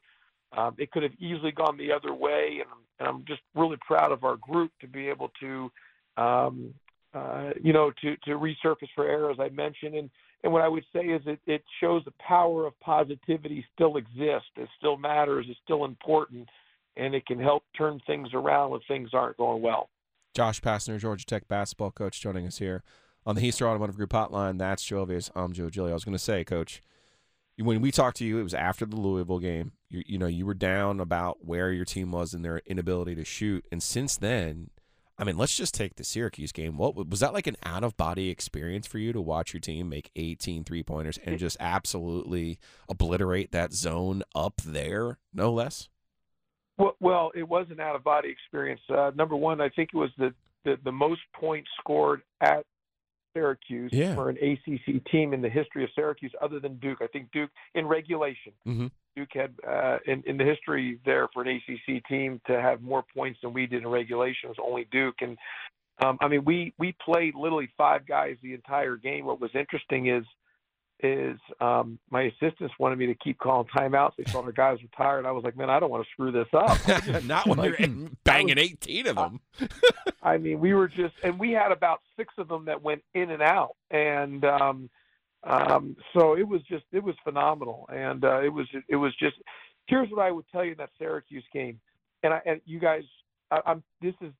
Um, 0.56 0.74
it 0.78 0.90
could 0.90 1.04
have 1.04 1.14
easily 1.18 1.52
gone 1.52 1.78
the 1.78 1.92
other 1.92 2.12
way, 2.12 2.60
and, 2.60 2.68
and 2.98 3.08
I'm 3.08 3.24
just 3.26 3.40
really 3.54 3.78
proud 3.86 4.12
of 4.12 4.24
our 4.24 4.36
group 4.36 4.72
to 4.80 4.88
be 4.88 5.08
able 5.08 5.30
to, 5.40 5.70
um, 6.16 6.74
uh, 7.14 7.50
you 7.62 7.72
know, 7.72 7.92
to 8.02 8.16
to 8.24 8.30
resurface 8.32 8.90
for 8.94 9.06
air, 9.06 9.30
as 9.30 9.38
I 9.38 9.48
mentioned, 9.50 9.94
and 9.94 10.10
and 10.42 10.52
what 10.52 10.62
I 10.62 10.68
would 10.68 10.84
say 10.92 11.00
is 11.00 11.22
it, 11.26 11.40
it 11.46 11.62
shows 11.80 12.04
the 12.04 12.12
power 12.18 12.66
of 12.66 12.78
positivity 12.80 13.64
still 13.74 13.96
exists. 13.96 14.50
It 14.56 14.68
still 14.76 14.96
matters. 14.96 15.46
It's 15.48 15.58
still 15.62 15.84
important, 15.84 16.48
and 16.96 17.14
it 17.14 17.26
can 17.26 17.38
help 17.38 17.64
turn 17.76 18.00
things 18.06 18.30
around 18.34 18.70
when 18.70 18.80
things 18.88 19.10
aren't 19.12 19.36
going 19.36 19.62
well. 19.62 19.88
Josh 20.34 20.60
Pastner, 20.60 20.98
Georgia 20.98 21.26
Tech 21.26 21.46
basketball 21.46 21.90
coach, 21.90 22.20
joining 22.20 22.46
us 22.46 22.58
here 22.58 22.82
on 23.24 23.36
the 23.36 23.40
Hiester 23.42 23.66
Automotive 23.66 23.96
Group 23.96 24.10
hotline. 24.10 24.58
That's 24.58 24.82
Joe 24.82 25.06
Ovies. 25.06 25.30
I'm 25.36 25.52
Joe 25.52 25.70
Giglio. 25.70 25.92
I 25.92 25.94
was 25.94 26.04
going 26.04 26.16
to 26.16 26.18
say, 26.18 26.42
Coach, 26.42 26.82
when 27.58 27.80
we 27.80 27.92
talked 27.92 28.16
to 28.16 28.24
you, 28.24 28.38
it 28.38 28.42
was 28.42 28.54
after 28.54 28.84
the 28.86 28.96
Louisville 28.96 29.38
game. 29.38 29.72
You, 29.90 30.02
you 30.06 30.18
know, 30.18 30.26
you 30.26 30.46
were 30.46 30.54
down 30.54 31.00
about 31.00 31.44
where 31.44 31.70
your 31.70 31.84
team 31.84 32.10
was 32.10 32.34
and 32.34 32.44
their 32.44 32.62
inability 32.66 33.14
to 33.14 33.24
shoot, 33.24 33.64
and 33.70 33.82
since 33.82 34.16
then, 34.16 34.70
I 35.22 35.24
mean, 35.24 35.38
let's 35.38 35.54
just 35.54 35.72
take 35.72 35.94
the 35.94 36.02
Syracuse 36.02 36.50
game. 36.50 36.76
What 36.76 36.96
was 37.08 37.20
that 37.20 37.32
like 37.32 37.46
an 37.46 37.54
out 37.62 37.84
of 37.84 37.96
body 37.96 38.28
experience 38.28 38.88
for 38.88 38.98
you 38.98 39.12
to 39.12 39.20
watch 39.20 39.54
your 39.54 39.60
team 39.60 39.88
make 39.88 40.10
18 40.16 40.64
three 40.64 40.82
pointers 40.82 41.16
and 41.24 41.38
just 41.38 41.56
absolutely 41.60 42.58
obliterate 42.88 43.52
that 43.52 43.72
zone 43.72 44.24
up 44.34 44.60
there, 44.64 45.18
no 45.32 45.52
less? 45.52 45.88
Well, 46.76 46.96
well, 46.98 47.30
it 47.36 47.44
was 47.44 47.68
an 47.70 47.78
out 47.78 47.94
of 47.94 48.02
body 48.02 48.30
experience. 48.30 48.80
Uh, 48.90 49.12
number 49.14 49.36
one, 49.36 49.60
I 49.60 49.68
think 49.68 49.90
it 49.94 49.96
was 49.96 50.10
the, 50.18 50.34
the, 50.64 50.76
the 50.82 50.90
most 50.90 51.20
points 51.38 51.70
scored 51.78 52.22
at 52.40 52.66
Syracuse 53.32 53.92
Yeah. 53.92 54.16
for 54.16 54.28
an 54.28 54.38
ACC 54.38 55.04
team 55.08 55.32
in 55.34 55.40
the 55.40 55.48
history 55.48 55.84
of 55.84 55.90
Syracuse, 55.94 56.32
other 56.42 56.58
than 56.58 56.78
Duke. 56.78 56.98
I 57.00 57.06
think 57.06 57.30
Duke 57.30 57.50
in 57.76 57.86
regulation. 57.86 58.52
Mm-hmm. 58.66 58.86
Duke 59.16 59.30
had 59.34 59.54
uh, 59.68 59.98
in 60.06 60.22
in 60.26 60.36
the 60.36 60.44
history 60.44 60.98
there 61.04 61.28
for 61.32 61.42
an 61.42 61.48
ACC 61.48 62.04
team 62.08 62.40
to 62.46 62.60
have 62.60 62.80
more 62.80 63.04
points 63.14 63.38
than 63.42 63.52
we 63.52 63.66
did 63.66 63.82
in 63.82 63.88
regulation 63.88 64.48
was 64.48 64.58
only 64.64 64.86
Duke. 64.90 65.16
And 65.20 65.36
um, 66.04 66.18
I 66.20 66.28
mean, 66.28 66.44
we 66.44 66.72
we 66.78 66.94
played 67.04 67.34
literally 67.34 67.70
five 67.76 68.06
guys 68.06 68.36
the 68.42 68.54
entire 68.54 68.96
game. 68.96 69.24
What 69.24 69.40
was 69.40 69.50
interesting 69.54 70.08
is 70.08 70.24
is 71.04 71.36
um, 71.60 71.98
my 72.10 72.22
assistants 72.22 72.72
wanted 72.78 72.96
me 72.96 73.06
to 73.06 73.14
keep 73.16 73.38
calling 73.38 73.66
timeouts. 73.76 74.12
They 74.16 74.24
thought 74.24 74.44
our 74.44 74.52
guys 74.52 74.78
were 74.80 74.88
tired. 74.96 75.26
I 75.26 75.32
was 75.32 75.42
like, 75.42 75.56
man, 75.56 75.68
I 75.68 75.80
don't 75.80 75.90
want 75.90 76.04
to 76.04 76.10
screw 76.12 76.30
this 76.30 76.46
up. 76.54 77.24
Not 77.24 77.46
when 77.48 77.58
Like, 77.58 77.78
you're 77.78 77.88
banging 78.24 78.58
18 78.58 79.08
of 79.08 79.16
them. 79.16 79.40
I 80.22 80.38
mean, 80.38 80.60
we 80.60 80.74
were 80.74 80.86
just, 80.86 81.14
and 81.24 81.40
we 81.40 81.50
had 81.50 81.72
about 81.72 82.02
six 82.16 82.32
of 82.38 82.46
them 82.46 82.66
that 82.66 82.82
went 82.82 83.02
in 83.14 83.30
and 83.30 83.42
out, 83.42 83.74
and 83.90 84.44
um, 84.44 84.90
um, 85.44 85.96
so 86.14 86.34
it 86.36 86.46
was 86.46 86.60
just, 86.68 86.84
it 86.92 87.02
was 87.02 87.14
phenomenal, 87.24 87.88
and 87.92 88.24
uh, 88.24 88.40
it 88.42 88.48
was, 88.52 88.66
it 88.88 88.96
was 88.96 89.12
just. 89.18 89.36
Here's 89.88 90.08
what 90.10 90.24
I 90.24 90.30
would 90.30 90.44
tell 90.52 90.64
you 90.64 90.72
in 90.72 90.78
that 90.78 90.90
Syracuse 90.98 91.44
game, 91.52 91.80
and 92.22 92.32
I, 92.34 92.40
and 92.46 92.60
you 92.64 92.78
guys, 92.78 93.02
I, 93.50 93.58
I'm, 93.66 93.82
this 94.00 94.14
is, 94.20 94.32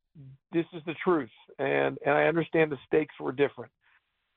this 0.52 0.66
is 0.72 0.82
the 0.86 0.94
truth, 1.02 1.30
and 1.58 1.98
and 2.06 2.14
I 2.14 2.24
understand 2.24 2.70
the 2.70 2.78
stakes 2.86 3.14
were 3.18 3.32
different. 3.32 3.72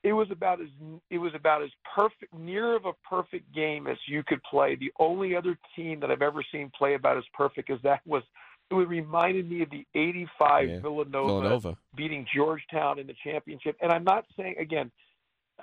it 0.02 0.12
was 0.12 0.28
about 0.30 0.60
as 0.60 0.68
it 1.10 1.18
was 1.18 1.32
about 1.34 1.62
as 1.62 1.70
perfect 1.94 2.32
near 2.34 2.76
of 2.76 2.84
a 2.84 2.92
perfect 3.08 3.52
game 3.54 3.86
as 3.86 3.96
you 4.08 4.22
could 4.24 4.42
play. 4.44 4.76
The 4.76 4.92
only 4.98 5.34
other 5.34 5.58
team 5.74 6.00
that 6.00 6.10
I've 6.10 6.22
ever 6.22 6.44
seen 6.52 6.70
play 6.76 6.94
about 6.94 7.16
as 7.16 7.24
perfect 7.34 7.70
as 7.70 7.78
that 7.82 8.00
was 8.06 8.22
it 8.70 8.74
reminded 8.74 9.48
me 9.50 9.62
of 9.62 9.70
the 9.70 9.86
85 9.94 10.68
Yeah, 10.68 10.80
Villanova, 10.80 11.26
Villanova. 11.26 11.76
beating 11.96 12.26
Georgetown 12.34 12.98
in 12.98 13.06
the 13.06 13.14
championship. 13.22 13.76
And 13.80 13.92
I'm 13.92 14.04
not 14.04 14.24
saying 14.36 14.56
again, 14.60 14.90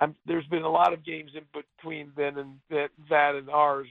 I'm, 0.00 0.14
there's 0.26 0.46
been 0.46 0.62
a 0.62 0.70
lot 0.70 0.92
of 0.92 1.04
games 1.04 1.30
in 1.36 1.42
between 1.52 2.10
then 2.16 2.38
and 2.38 2.54
that, 2.70 2.88
that 3.10 3.34
and 3.36 3.48
ours. 3.48 3.86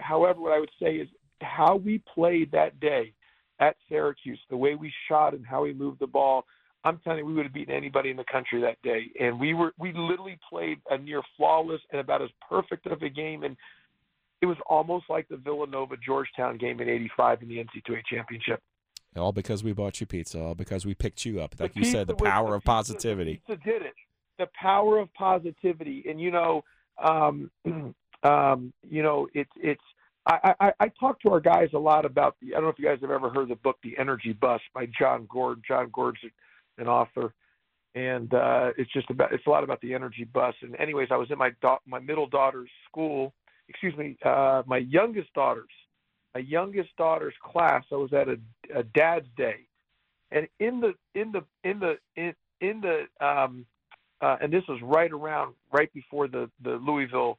However, 0.00 0.40
what 0.40 0.52
I 0.52 0.58
would 0.58 0.70
say 0.82 0.96
is 0.96 1.08
how 1.40 1.76
we 1.76 2.02
played 2.12 2.50
that 2.52 2.80
day 2.80 3.12
at 3.60 3.76
Syracuse, 3.88 4.40
the 4.50 4.56
way 4.56 4.74
we 4.74 4.92
shot 5.08 5.32
and 5.34 5.46
how 5.46 5.62
we 5.62 5.72
moved 5.72 6.00
the 6.00 6.06
ball. 6.08 6.44
I'm 6.86 6.98
telling 6.98 7.20
you, 7.20 7.24
we 7.26 7.34
would 7.34 7.46
have 7.46 7.54
beaten 7.54 7.72
anybody 7.74 8.10
in 8.10 8.16
the 8.16 8.24
country 8.30 8.60
that 8.60 8.82
day. 8.82 9.04
And 9.18 9.38
we 9.40 9.54
were 9.54 9.72
we 9.78 9.92
literally 9.94 10.38
played 10.50 10.78
a 10.90 10.98
near 10.98 11.22
flawless 11.36 11.80
and 11.92 12.00
about 12.00 12.20
as 12.20 12.28
perfect 12.46 12.86
of 12.86 13.00
a 13.02 13.08
game. 13.08 13.42
And 13.44 13.56
it 14.42 14.46
was 14.46 14.56
almost 14.68 15.06
like 15.08 15.26
the 15.28 15.36
Villanova 15.38 15.94
Georgetown 16.04 16.58
game 16.58 16.80
in 16.80 16.88
'85 16.88 17.42
in 17.42 17.48
the 17.48 17.56
NCAA 17.58 18.02
championship. 18.12 18.60
All 19.16 19.32
because 19.32 19.62
we 19.62 19.72
bought 19.72 20.00
you 20.00 20.06
pizza. 20.06 20.40
All 20.42 20.54
because 20.54 20.84
we 20.84 20.92
picked 20.94 21.24
you 21.24 21.40
up. 21.40 21.54
Like 21.58 21.72
The 21.72 21.80
you 21.80 21.84
said, 21.86 22.06
the 22.08 22.14
pizza 22.14 22.24
was- 22.24 22.30
power 22.32 22.54
of 22.56 22.64
positivity. 22.64 23.40
Pizza 23.46 23.62
did 23.64 23.82
it. 23.82 23.94
The 24.44 24.50
power 24.60 24.98
of 24.98 25.12
positivity, 25.14 26.04
and 26.06 26.20
you 26.20 26.30
know, 26.30 26.64
um, 27.02 27.50
um, 28.22 28.72
you 28.86 29.02
know, 29.02 29.26
it's 29.32 29.50
it's. 29.56 29.80
I, 30.26 30.54
I, 30.60 30.72
I 30.80 30.88
talk 31.00 31.20
to 31.20 31.30
our 31.30 31.40
guys 31.40 31.68
a 31.74 31.78
lot 31.78 32.04
about 32.04 32.36
the. 32.40 32.48
I 32.48 32.56
don't 32.56 32.64
know 32.64 32.70
if 32.70 32.78
you 32.78 32.84
guys 32.84 32.98
have 33.00 33.10
ever 33.10 33.30
heard 33.30 33.48
the 33.48 33.56
book 33.56 33.78
"The 33.82 33.96
Energy 33.98 34.34
Bus" 34.34 34.60
by 34.74 34.86
Jon 34.98 35.26
Gordon. 35.30 35.62
Jon 35.66 35.88
Gordon's 35.92 36.32
an 36.76 36.88
author, 36.88 37.32
and 37.94 38.34
uh, 38.34 38.72
it's 38.76 38.92
just 38.92 39.08
about. 39.08 39.32
It's 39.32 39.46
a 39.46 39.50
lot 39.50 39.64
about 39.64 39.80
the 39.80 39.94
energy 39.94 40.24
bus. 40.24 40.54
And 40.60 40.76
anyways, 40.76 41.08
I 41.10 41.16
was 41.16 41.30
in 41.30 41.38
my 41.38 41.52
da- 41.62 41.78
my 41.86 42.00
middle 42.00 42.26
daughter's 42.26 42.70
school. 42.86 43.32
Excuse 43.68 43.96
me, 43.96 44.18
uh, 44.24 44.62
my 44.66 44.78
youngest 44.78 45.32
daughter's 45.32 45.64
my 46.34 46.40
youngest 46.40 46.94
daughter's 46.96 47.34
class. 47.42 47.84
I 47.90 47.96
was 47.96 48.12
at 48.12 48.28
a, 48.28 48.38
a 48.78 48.82
dad's 48.82 49.28
day, 49.36 49.66
and 50.30 50.48
in 50.60 50.80
the 50.80 50.94
in 51.18 51.32
the 51.32 51.44
in 51.68 51.80
the 51.80 51.98
in, 52.16 52.34
in 52.60 52.82
the 52.82 53.26
um 53.26 53.66
uh 54.20 54.36
and 54.40 54.52
this 54.52 54.62
was 54.68 54.80
right 54.82 55.12
around 55.12 55.54
right 55.72 55.92
before 55.92 56.28
the 56.28 56.50
the 56.62 56.72
Louisville 56.72 57.38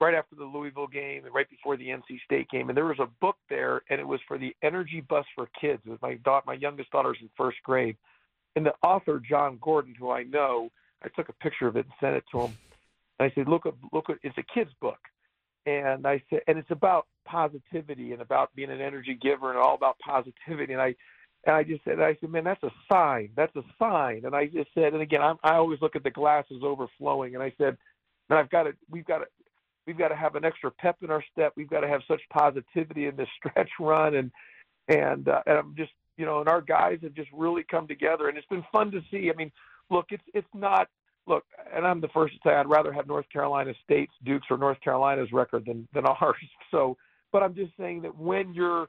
right 0.00 0.14
after 0.14 0.36
the 0.36 0.44
Louisville 0.44 0.86
game 0.86 1.24
and 1.24 1.34
right 1.34 1.48
before 1.48 1.76
the 1.76 1.86
NC 1.88 2.20
State 2.24 2.48
game. 2.50 2.68
And 2.68 2.76
there 2.76 2.84
was 2.84 2.98
a 2.98 3.08
book 3.20 3.36
there 3.48 3.82
and 3.88 4.00
it 4.00 4.06
was 4.06 4.20
for 4.28 4.38
the 4.38 4.54
energy 4.62 5.00
bus 5.00 5.24
for 5.34 5.48
kids. 5.58 5.80
It 5.86 5.90
was 5.90 5.98
my 6.02 6.14
daughter 6.16 6.44
my 6.46 6.54
youngest 6.54 6.90
daughter's 6.90 7.18
in 7.20 7.30
first 7.36 7.58
grade. 7.62 7.96
And 8.54 8.66
the 8.66 8.74
author 8.82 9.20
Jon 9.20 9.58
Gordon 9.60 9.94
who 9.98 10.10
I 10.10 10.24
know 10.24 10.70
I 11.02 11.08
took 11.08 11.28
a 11.28 11.32
picture 11.34 11.66
of 11.66 11.76
it 11.76 11.86
and 11.86 11.94
sent 12.00 12.16
it 12.16 12.24
to 12.32 12.40
him. 12.42 12.56
And 13.18 13.30
I 13.30 13.34
said 13.34 13.48
look 13.48 13.64
look 13.92 14.06
it's 14.22 14.38
a 14.38 14.44
kid's 14.54 14.72
book. 14.80 14.98
And 15.64 16.06
I 16.06 16.22
said 16.30 16.40
and 16.46 16.58
it's 16.58 16.70
about 16.70 17.06
positivity 17.24 18.12
and 18.12 18.22
about 18.22 18.54
being 18.54 18.70
an 18.70 18.80
energy 18.80 19.18
giver 19.20 19.50
and 19.50 19.58
all 19.58 19.74
about 19.74 19.98
positivity. 19.98 20.72
And 20.72 20.82
I 20.82 20.94
and 21.46 21.54
I 21.54 21.62
just 21.62 21.84
said, 21.84 22.00
I 22.00 22.16
said, 22.20 22.30
man, 22.30 22.42
that's 22.42 22.62
a 22.64 22.72
sign. 22.90 23.30
That's 23.36 23.54
a 23.54 23.62
sign. 23.78 24.22
And 24.24 24.34
I 24.34 24.46
just 24.46 24.68
said, 24.74 24.94
and 24.94 25.00
again, 25.00 25.22
I'm, 25.22 25.36
I 25.44 25.54
always 25.54 25.80
look 25.80 25.94
at 25.94 26.02
the 26.02 26.10
glasses 26.10 26.62
overflowing. 26.64 27.34
And 27.34 27.42
I 27.42 27.52
said, 27.56 27.78
and 28.28 28.38
I've 28.38 28.50
got 28.50 28.64
to, 28.64 28.72
we've 28.90 29.04
got 29.04 29.18
to, 29.18 29.26
we've 29.86 29.96
got 29.96 30.08
to 30.08 30.16
have 30.16 30.34
an 30.34 30.44
extra 30.44 30.72
pep 30.72 30.96
in 31.02 31.10
our 31.10 31.22
step. 31.32 31.52
We've 31.56 31.70
got 31.70 31.80
to 31.80 31.88
have 31.88 32.00
such 32.08 32.20
positivity 32.30 33.06
in 33.06 33.14
this 33.14 33.28
stretch 33.38 33.70
run. 33.78 34.16
And, 34.16 34.32
and, 34.88 35.28
uh, 35.28 35.42
and 35.46 35.58
I'm 35.58 35.74
just, 35.76 35.92
you 36.16 36.26
know, 36.26 36.40
and 36.40 36.48
our 36.48 36.60
guys 36.60 36.98
have 37.04 37.14
just 37.14 37.30
really 37.32 37.62
come 37.62 37.86
together 37.86 38.28
and 38.28 38.36
it's 38.36 38.46
been 38.48 38.64
fun 38.72 38.90
to 38.90 39.00
see. 39.08 39.30
I 39.32 39.36
mean, 39.36 39.52
look, 39.88 40.06
it's, 40.10 40.24
it's 40.34 40.48
not, 40.52 40.88
look, 41.28 41.44
and 41.72 41.86
I'm 41.86 42.00
the 42.00 42.08
first 42.08 42.34
to 42.34 42.40
say 42.44 42.54
I'd 42.54 42.68
rather 42.68 42.92
have 42.92 43.06
North 43.06 43.26
Carolina 43.32 43.72
State's 43.84 44.14
Dukes 44.24 44.48
or 44.50 44.58
North 44.58 44.80
Carolina's 44.80 45.30
record 45.30 45.66
than, 45.66 45.86
than 45.94 46.06
ours. 46.20 46.36
So, 46.72 46.96
but 47.30 47.44
I'm 47.44 47.54
just 47.54 47.70
saying 47.78 48.02
that 48.02 48.16
when 48.16 48.52
you're, 48.52 48.88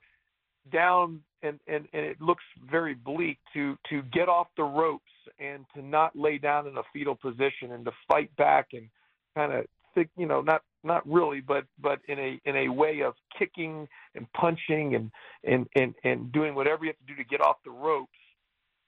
down 0.71 1.21
and, 1.43 1.60
and, 1.67 1.88
and 1.93 2.06
it 2.06 2.21
looks 2.21 2.43
very 2.69 2.93
bleak 2.93 3.38
to 3.53 3.77
to 3.89 4.01
get 4.13 4.27
off 4.27 4.47
the 4.58 4.63
ropes 4.63 5.03
and 5.39 5.65
to 5.75 5.82
not 5.82 6.15
lay 6.15 6.38
down 6.38 6.67
in 6.67 6.77
a 6.77 6.84
fetal 6.93 7.15
position 7.15 7.71
and 7.71 7.86
to 7.86 7.91
fight 8.08 8.36
back 8.38 8.69
and 8.73 8.88
kind 9.36 9.53
of 9.53 9.65
think 9.93 10.10
you 10.17 10.25
know 10.25 10.41
not 10.41 10.62
not 10.84 11.08
really 11.08 11.41
but 11.41 11.65
but 11.80 11.99
in 12.08 12.19
a 12.19 12.39
in 12.45 12.56
a 12.56 12.69
way 12.69 13.01
of 13.01 13.13
kicking 13.38 13.88
and 14.15 14.32
punching 14.34 14.95
and 14.95 15.12
and 15.43 15.67
and, 15.75 15.93
and 16.03 16.32
doing 16.32 16.56
whatever 16.56 16.86
you 16.86 16.91
have 16.91 17.08
to 17.08 17.13
do 17.13 17.21
to 17.21 17.27
get 17.27 17.41
off 17.41 17.58
the 17.65 17.71
ropes 17.71 18.12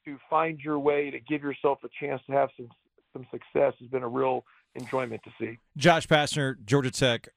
to 0.06 0.18
find 0.30 0.60
your 0.60 0.80
way 0.80 1.12
to 1.12 1.20
give 1.20 1.42
yourself 1.42 1.80
a 1.84 1.90
chance 2.00 2.22
to 2.28 2.32
have 2.32 2.50
some 2.58 2.70
some 3.14 3.26
success 3.32 3.74
has 3.80 3.90
been 3.90 4.04
a 4.04 4.08
real 4.08 4.44
enjoyment 4.76 5.22
to 5.24 5.32
see. 5.40 5.58
Josh 5.78 6.08
Pastner, 6.08 6.56
Georgia 6.64 6.92
Tech 6.92 7.30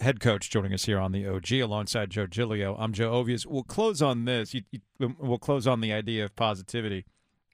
head 0.00 0.20
coach, 0.20 0.50
joining 0.50 0.72
us 0.72 0.86
here 0.86 0.98
on 0.98 1.12
the 1.12 1.26
OG 1.26 1.52
alongside 1.52 2.10
Joe 2.10 2.26
Giglio. 2.26 2.74
I'm 2.78 2.92
Joe 2.92 3.12
Ovies. 3.12 3.46
We'll 3.46 3.62
close 3.62 4.00
on 4.00 4.24
this. 4.24 4.54
You, 4.54 4.62
you, 4.70 4.80
we'll 5.18 5.38
close 5.38 5.66
on 5.66 5.80
the 5.80 5.92
idea 5.92 6.24
of 6.24 6.34
positivity. 6.34 7.04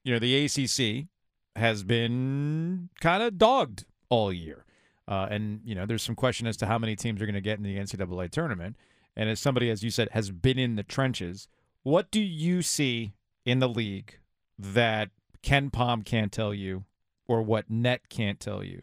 You 0.03 0.13
know, 0.13 0.19
the 0.19 0.45
ACC 0.45 1.07
has 1.55 1.83
been 1.83 2.89
kind 3.01 3.21
of 3.21 3.37
dogged 3.37 3.85
all 4.09 4.31
year. 4.31 4.63
Uh, 5.07 5.27
and, 5.29 5.61
you 5.63 5.75
know, 5.75 5.85
there's 5.85 6.03
some 6.03 6.15
question 6.15 6.47
as 6.47 6.57
to 6.57 6.65
how 6.65 6.77
many 6.77 6.95
teams 6.95 7.21
are 7.21 7.25
going 7.25 7.35
to 7.35 7.41
get 7.41 7.57
in 7.57 7.63
the 7.63 7.77
NCAA 7.77 8.29
tournament. 8.29 8.75
And 9.15 9.29
as 9.29 9.39
somebody, 9.39 9.69
as 9.69 9.83
you 9.83 9.89
said, 9.89 10.09
has 10.11 10.31
been 10.31 10.59
in 10.59 10.75
the 10.75 10.83
trenches, 10.83 11.47
what 11.83 12.11
do 12.11 12.21
you 12.21 12.61
see 12.61 13.13
in 13.45 13.59
the 13.59 13.69
league 13.69 14.19
that 14.57 15.09
KenPom 15.43 16.05
can't 16.05 16.31
tell 16.31 16.53
you 16.53 16.85
or 17.27 17.41
what 17.41 17.69
Net 17.69 18.09
can't 18.09 18.39
tell 18.39 18.63
you 18.63 18.81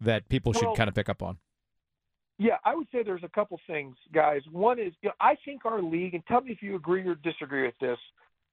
that 0.00 0.28
people 0.28 0.52
should 0.52 0.66
Well- 0.66 0.76
kind 0.76 0.88
of 0.88 0.94
pick 0.94 1.08
up 1.08 1.22
on? 1.22 1.38
Yeah, 2.40 2.56
I 2.64 2.74
would 2.74 2.86
say 2.90 3.02
there's 3.02 3.22
a 3.22 3.28
couple 3.28 3.60
things, 3.66 3.96
guys. 4.14 4.40
One 4.50 4.78
is, 4.78 4.94
you 5.02 5.10
know, 5.10 5.14
I 5.20 5.36
think 5.44 5.66
our 5.66 5.82
league, 5.82 6.14
and 6.14 6.26
tell 6.26 6.40
me 6.40 6.52
if 6.52 6.62
you 6.62 6.74
agree 6.74 7.06
or 7.06 7.14
disagree 7.14 7.66
with 7.66 7.78
this. 7.82 7.98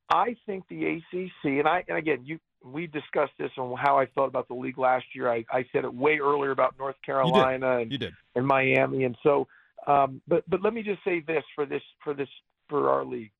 I 0.09 0.35
think 0.45 0.65
the 0.67 0.97
ACC, 0.97 1.31
and 1.45 1.69
I, 1.69 1.85
and 1.87 1.97
again, 1.97 2.19
you, 2.25 2.37
we 2.61 2.87
discussed 2.87 3.31
this 3.39 3.51
on 3.57 3.77
how 3.77 3.97
I 3.97 4.07
felt 4.07 4.27
about 4.27 4.49
the 4.49 4.55
league 4.55 4.77
last 4.77 5.05
year. 5.15 5.31
I, 5.31 5.45
I 5.49 5.65
said 5.71 5.85
it 5.85 5.93
way 5.93 6.19
earlier 6.19 6.51
about 6.51 6.75
North 6.77 6.97
Carolina 7.05 7.77
and, 7.77 7.89
You 7.89 7.97
did. 7.97 8.13
and 8.35 8.45
Miami, 8.45 9.05
and 9.05 9.15
so, 9.23 9.47
um, 9.87 10.21
but 10.27 10.43
but 10.49 10.61
let 10.61 10.73
me 10.73 10.83
just 10.83 11.01
say 11.05 11.21
this 11.21 11.43
for 11.55 11.65
this 11.65 11.81
for 12.03 12.13
this 12.13 12.29
for 12.67 12.89
our 12.89 13.05
league. 13.05 13.31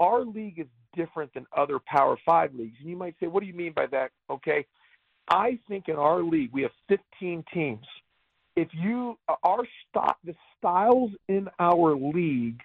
Our 0.00 0.24
league 0.24 0.58
is 0.58 0.66
different 0.96 1.34
than 1.34 1.44
other 1.54 1.78
Power 1.78 2.16
Five 2.24 2.54
leagues, 2.54 2.76
and 2.80 2.88
you 2.88 2.96
might 2.96 3.14
say, 3.20 3.26
what 3.26 3.40
do 3.40 3.46
you 3.46 3.54
mean 3.54 3.74
by 3.74 3.86
that? 3.88 4.10
Okay, 4.30 4.64
I 5.28 5.58
think 5.68 5.88
in 5.88 5.96
our 5.96 6.22
league 6.22 6.50
we 6.50 6.62
have 6.62 6.72
15 6.88 7.44
teams 7.52 7.86
if 8.56 8.68
you 8.72 9.18
our 9.42 9.64
st- 9.64 10.16
the 10.24 10.34
styles 10.58 11.10
in 11.28 11.48
our 11.58 11.96
league 11.96 12.60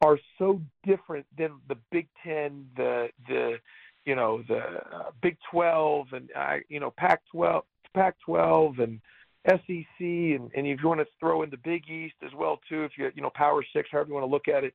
are 0.00 0.18
so 0.38 0.60
different 0.84 1.26
than 1.36 1.52
the 1.68 1.76
Big 1.90 2.08
Ten, 2.24 2.66
the 2.76 3.08
the 3.28 3.56
you 4.04 4.14
know 4.14 4.42
the 4.48 4.58
uh, 4.58 5.10
Big 5.20 5.36
Twelve, 5.50 6.08
and 6.12 6.28
uh, 6.36 6.56
you 6.68 6.80
know 6.80 6.92
Pac 6.96 7.22
twelve, 7.30 7.64
Pac 7.94 8.16
twelve, 8.24 8.78
and 8.78 9.00
SEC, 9.48 9.86
and 10.00 10.50
and 10.54 10.66
if 10.66 10.80
you 10.82 10.88
want 10.88 11.00
to 11.00 11.06
throw 11.18 11.42
in 11.42 11.50
the 11.50 11.56
Big 11.58 11.88
East 11.88 12.14
as 12.24 12.32
well 12.36 12.60
too, 12.68 12.84
if 12.84 12.92
you 12.96 13.10
you 13.14 13.22
know 13.22 13.30
Power 13.34 13.64
Six, 13.74 13.88
however 13.90 14.08
you 14.08 14.14
want 14.14 14.26
to 14.26 14.30
look 14.30 14.48
at 14.48 14.64
it, 14.64 14.74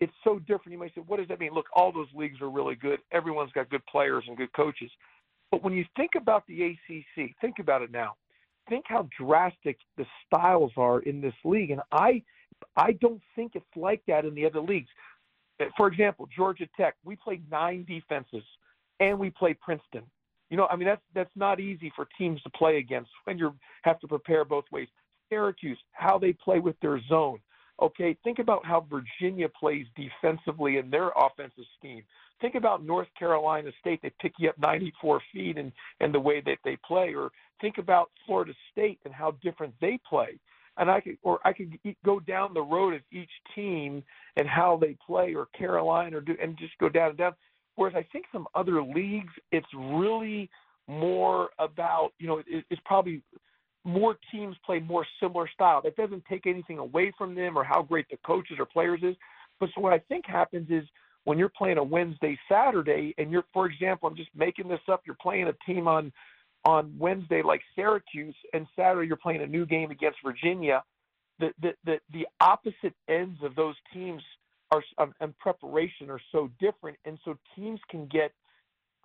it's 0.00 0.12
so 0.22 0.38
different. 0.40 0.72
You 0.72 0.78
might 0.78 0.94
say, 0.94 1.02
what 1.06 1.18
does 1.18 1.28
that 1.28 1.40
mean? 1.40 1.52
Look, 1.52 1.66
all 1.74 1.92
those 1.92 2.08
leagues 2.14 2.40
are 2.40 2.50
really 2.50 2.76
good. 2.76 3.00
Everyone's 3.12 3.52
got 3.52 3.70
good 3.70 3.84
players 3.86 4.24
and 4.28 4.36
good 4.36 4.52
coaches. 4.52 4.90
But 5.50 5.62
when 5.62 5.72
you 5.72 5.84
think 5.96 6.12
about 6.16 6.44
the 6.46 6.62
ACC, 6.62 7.30
think 7.40 7.58
about 7.60 7.82
it 7.82 7.92
now 7.92 8.14
think 8.68 8.84
how 8.88 9.08
drastic 9.18 9.78
the 9.96 10.06
styles 10.26 10.72
are 10.76 11.00
in 11.00 11.20
this 11.20 11.34
league, 11.44 11.70
and 11.70 11.80
I 11.92 12.22
I 12.76 12.92
don't 13.00 13.20
think 13.36 13.52
it's 13.54 13.64
like 13.76 14.02
that 14.06 14.24
in 14.24 14.34
the 14.34 14.46
other 14.46 14.60
leagues. 14.60 14.88
Uh, 15.60 15.66
for 15.76 15.86
example, 15.86 16.28
Georgia 16.34 16.66
Tech, 16.76 16.94
we 17.04 17.16
play 17.16 17.40
nine 17.50 17.84
defenses, 17.88 18.44
and 19.00 19.18
we 19.18 19.30
play 19.30 19.54
Princeton. 19.54 20.02
You 20.50 20.56
know, 20.56 20.66
I 20.70 20.76
mean 20.76 20.86
that's 20.86 21.02
that's 21.14 21.36
not 21.36 21.60
easy 21.60 21.92
for 21.94 22.06
teams 22.18 22.40
to 22.42 22.50
play 22.50 22.78
against 22.78 23.10
when 23.24 23.38
you 23.38 23.54
have 23.82 24.00
to 24.00 24.08
prepare 24.08 24.44
both 24.44 24.64
ways. 24.70 24.88
Syracuse, 25.28 25.78
how 25.92 26.18
they 26.18 26.32
play 26.32 26.60
with 26.60 26.78
their 26.80 27.00
zone. 27.08 27.38
Okay, 27.82 28.16
think 28.22 28.38
about 28.38 28.64
how 28.64 28.86
Virginia 28.88 29.48
plays 29.48 29.86
defensively 29.96 30.76
in 30.76 30.90
their 30.90 31.10
offensive 31.16 31.64
scheme. 31.78 32.02
Think 32.40 32.54
about 32.54 32.84
North 32.84 33.08
Carolina 33.18 33.70
State; 33.80 34.00
they 34.02 34.12
pick 34.20 34.32
you 34.38 34.48
up 34.48 34.58
94 34.58 35.20
feet 35.32 35.58
and 35.58 35.72
and 36.00 36.14
the 36.14 36.20
way 36.20 36.40
that 36.42 36.58
they 36.64 36.76
play. 36.86 37.14
Or 37.14 37.30
think 37.60 37.78
about 37.78 38.10
Florida 38.26 38.52
State 38.70 39.00
and 39.04 39.12
how 39.12 39.32
different 39.42 39.74
they 39.80 39.98
play. 40.08 40.38
And 40.76 40.90
I 40.90 41.00
could, 41.00 41.18
or 41.22 41.40
I 41.44 41.52
could 41.52 41.78
go 42.04 42.20
down 42.20 42.52
the 42.52 42.62
road 42.62 42.94
of 42.94 43.00
each 43.12 43.30
team 43.54 44.02
and 44.36 44.48
how 44.48 44.76
they 44.80 44.96
play, 45.04 45.34
or 45.34 45.46
Carolina, 45.56 46.18
or 46.18 46.20
do, 46.20 46.36
and 46.40 46.56
just 46.58 46.76
go 46.78 46.88
down 46.88 47.10
and 47.10 47.18
down. 47.18 47.34
Whereas 47.76 47.94
I 47.96 48.06
think 48.12 48.26
some 48.32 48.46
other 48.54 48.82
leagues, 48.82 49.32
it's 49.52 49.66
really 49.74 50.48
more 50.86 51.50
about, 51.58 52.10
you 52.18 52.26
know, 52.26 52.38
it, 52.38 52.64
it's 52.70 52.82
probably 52.84 53.22
more 53.84 54.16
teams 54.32 54.56
play 54.64 54.80
more 54.80 55.06
similar 55.20 55.48
style. 55.48 55.82
That 55.82 55.96
doesn't 55.96 56.24
take 56.26 56.46
anything 56.46 56.78
away 56.78 57.12
from 57.16 57.34
them 57.34 57.56
or 57.56 57.64
how 57.64 57.82
great 57.82 58.06
the 58.10 58.16
coaches 58.24 58.56
or 58.58 58.66
players 58.66 59.00
is. 59.02 59.14
But 59.60 59.68
so 59.74 59.80
what 59.80 59.92
I 59.92 59.98
think 59.98 60.26
happens 60.26 60.68
is 60.70 60.84
when 61.24 61.38
you're 61.38 61.50
playing 61.50 61.78
a 61.78 61.84
Wednesday, 61.84 62.38
Saturday, 62.50 63.14
and 63.18 63.30
you're, 63.30 63.44
for 63.52 63.66
example, 63.66 64.08
I'm 64.08 64.16
just 64.16 64.30
making 64.34 64.68
this 64.68 64.80
up, 64.90 65.02
you're 65.06 65.16
playing 65.20 65.48
a 65.48 65.54
team 65.66 65.88
on 65.88 66.12
on 66.66 66.94
Wednesday 66.98 67.42
like 67.42 67.60
Syracuse, 67.76 68.34
and 68.54 68.66
Saturday 68.74 69.06
you're 69.06 69.18
playing 69.18 69.42
a 69.42 69.46
new 69.46 69.66
game 69.66 69.90
against 69.90 70.18
Virginia. 70.24 70.82
The 71.38 71.50
the 71.60 71.74
the, 71.84 72.00
the 72.12 72.26
opposite 72.40 72.94
ends 73.08 73.38
of 73.42 73.54
those 73.54 73.74
teams 73.92 74.22
are 74.70 74.82
um, 74.98 75.14
and 75.20 75.36
preparation 75.38 76.08
are 76.10 76.20
so 76.32 76.50
different, 76.60 76.96
and 77.04 77.18
so 77.24 77.36
teams 77.54 77.80
can 77.90 78.06
get 78.06 78.32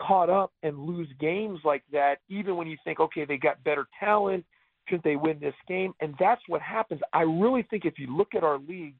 caught 0.02 0.30
up 0.30 0.54
and 0.64 0.80
lose 0.80 1.10
games 1.20 1.60
like 1.66 1.84
that, 1.92 2.20
even 2.30 2.56
when 2.56 2.68
you 2.68 2.78
think, 2.86 3.02
okay, 3.02 3.26
they 3.26 3.38
got 3.38 3.62
better 3.66 3.86
talent. 4.00 4.46
Should 4.90 5.04
they 5.04 5.16
win 5.16 5.40
this 5.40 5.56
game? 5.68 5.94
And 6.00 6.16
that's 6.20 6.42
what 6.48 6.62
happens. 6.62 7.02
I 7.14 7.22
really 7.22 7.64
think 7.64 7.86
if 7.86 8.00
you 8.00 8.16
look 8.16 8.36
at 8.36 8.44
our 8.44 8.58
league, 8.58 8.96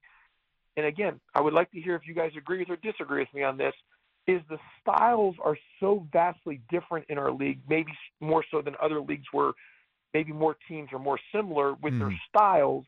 and 0.78 0.86
again, 0.86 1.20
I 1.36 1.42
would 1.42 1.54
like 1.54 1.72
to 1.72 1.82
hear 1.82 1.96
if 1.96 2.08
you 2.08 2.14
guys 2.14 2.32
agree 2.38 2.60
with 2.60 2.70
or 2.70 2.78
disagree 2.78 3.22
with 3.22 3.34
me 3.34 3.44
on 3.44 3.58
this, 3.58 3.74
is 4.28 4.42
the 4.50 4.60
styles 4.82 5.36
are 5.44 5.58
so 5.80 6.06
vastly 6.12 6.62
different 6.70 7.06
in 7.10 7.18
our 7.18 7.32
league, 7.32 7.60
maybe 7.68 7.92
more 8.20 8.44
so 8.52 8.62
than 8.62 8.76
other 8.82 9.02
leagues 9.02 9.26
where 9.32 9.52
maybe 10.14 10.32
more 10.32 10.56
teams 10.68 10.90
are 10.94 11.00
more 11.00 11.20
similar 11.34 11.74
with 11.76 11.98
their 11.98 12.10
hmm. 12.10 12.16
styles. 12.30 12.86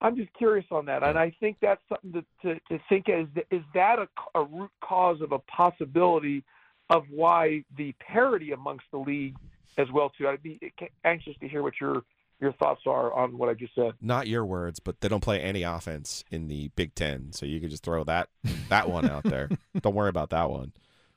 I'm 0.00 0.16
just 0.16 0.32
curious 0.34 0.66
on 0.70 0.86
that, 0.86 1.02
and 1.02 1.18
I 1.18 1.34
think 1.40 1.56
that's 1.62 1.80
something 1.88 2.12
to, 2.12 2.24
to, 2.42 2.60
to 2.70 2.82
think 2.88 3.06
is 3.08 3.26
is 3.50 3.62
that 3.74 3.98
a, 3.98 4.08
a 4.38 4.44
root 4.44 4.70
cause 4.82 5.20
of 5.20 5.32
a 5.32 5.38
possibility 5.38 6.44
of 6.90 7.04
why 7.10 7.64
the 7.78 7.94
parity 8.00 8.52
amongst 8.52 8.84
the 8.92 8.98
league 8.98 9.36
as 9.78 9.90
well 9.92 10.10
too. 10.10 10.28
I'd 10.28 10.42
be 10.42 10.60
anxious 11.04 11.34
to 11.40 11.48
hear 11.48 11.62
what 11.62 11.74
your 11.80 12.02
your 12.40 12.52
thoughts 12.54 12.82
are 12.86 13.12
on 13.12 13.38
what 13.38 13.48
I 13.48 13.54
just 13.54 13.74
said. 13.74 13.92
Not 14.00 14.26
your 14.26 14.44
words, 14.44 14.80
but 14.80 15.00
they 15.00 15.08
don't 15.08 15.22
play 15.22 15.40
any 15.40 15.62
offense 15.62 16.24
in 16.30 16.48
the 16.48 16.68
Big 16.76 16.94
Ten, 16.94 17.32
so 17.32 17.46
you 17.46 17.60
could 17.60 17.70
just 17.70 17.82
throw 17.84 18.04
that 18.04 18.28
that 18.68 18.90
one 18.90 19.08
out 19.08 19.22
there. 19.24 19.48
don't 19.80 19.94
worry 19.94 20.08
about 20.10 20.30
that 20.30 20.50
one. 20.50 20.72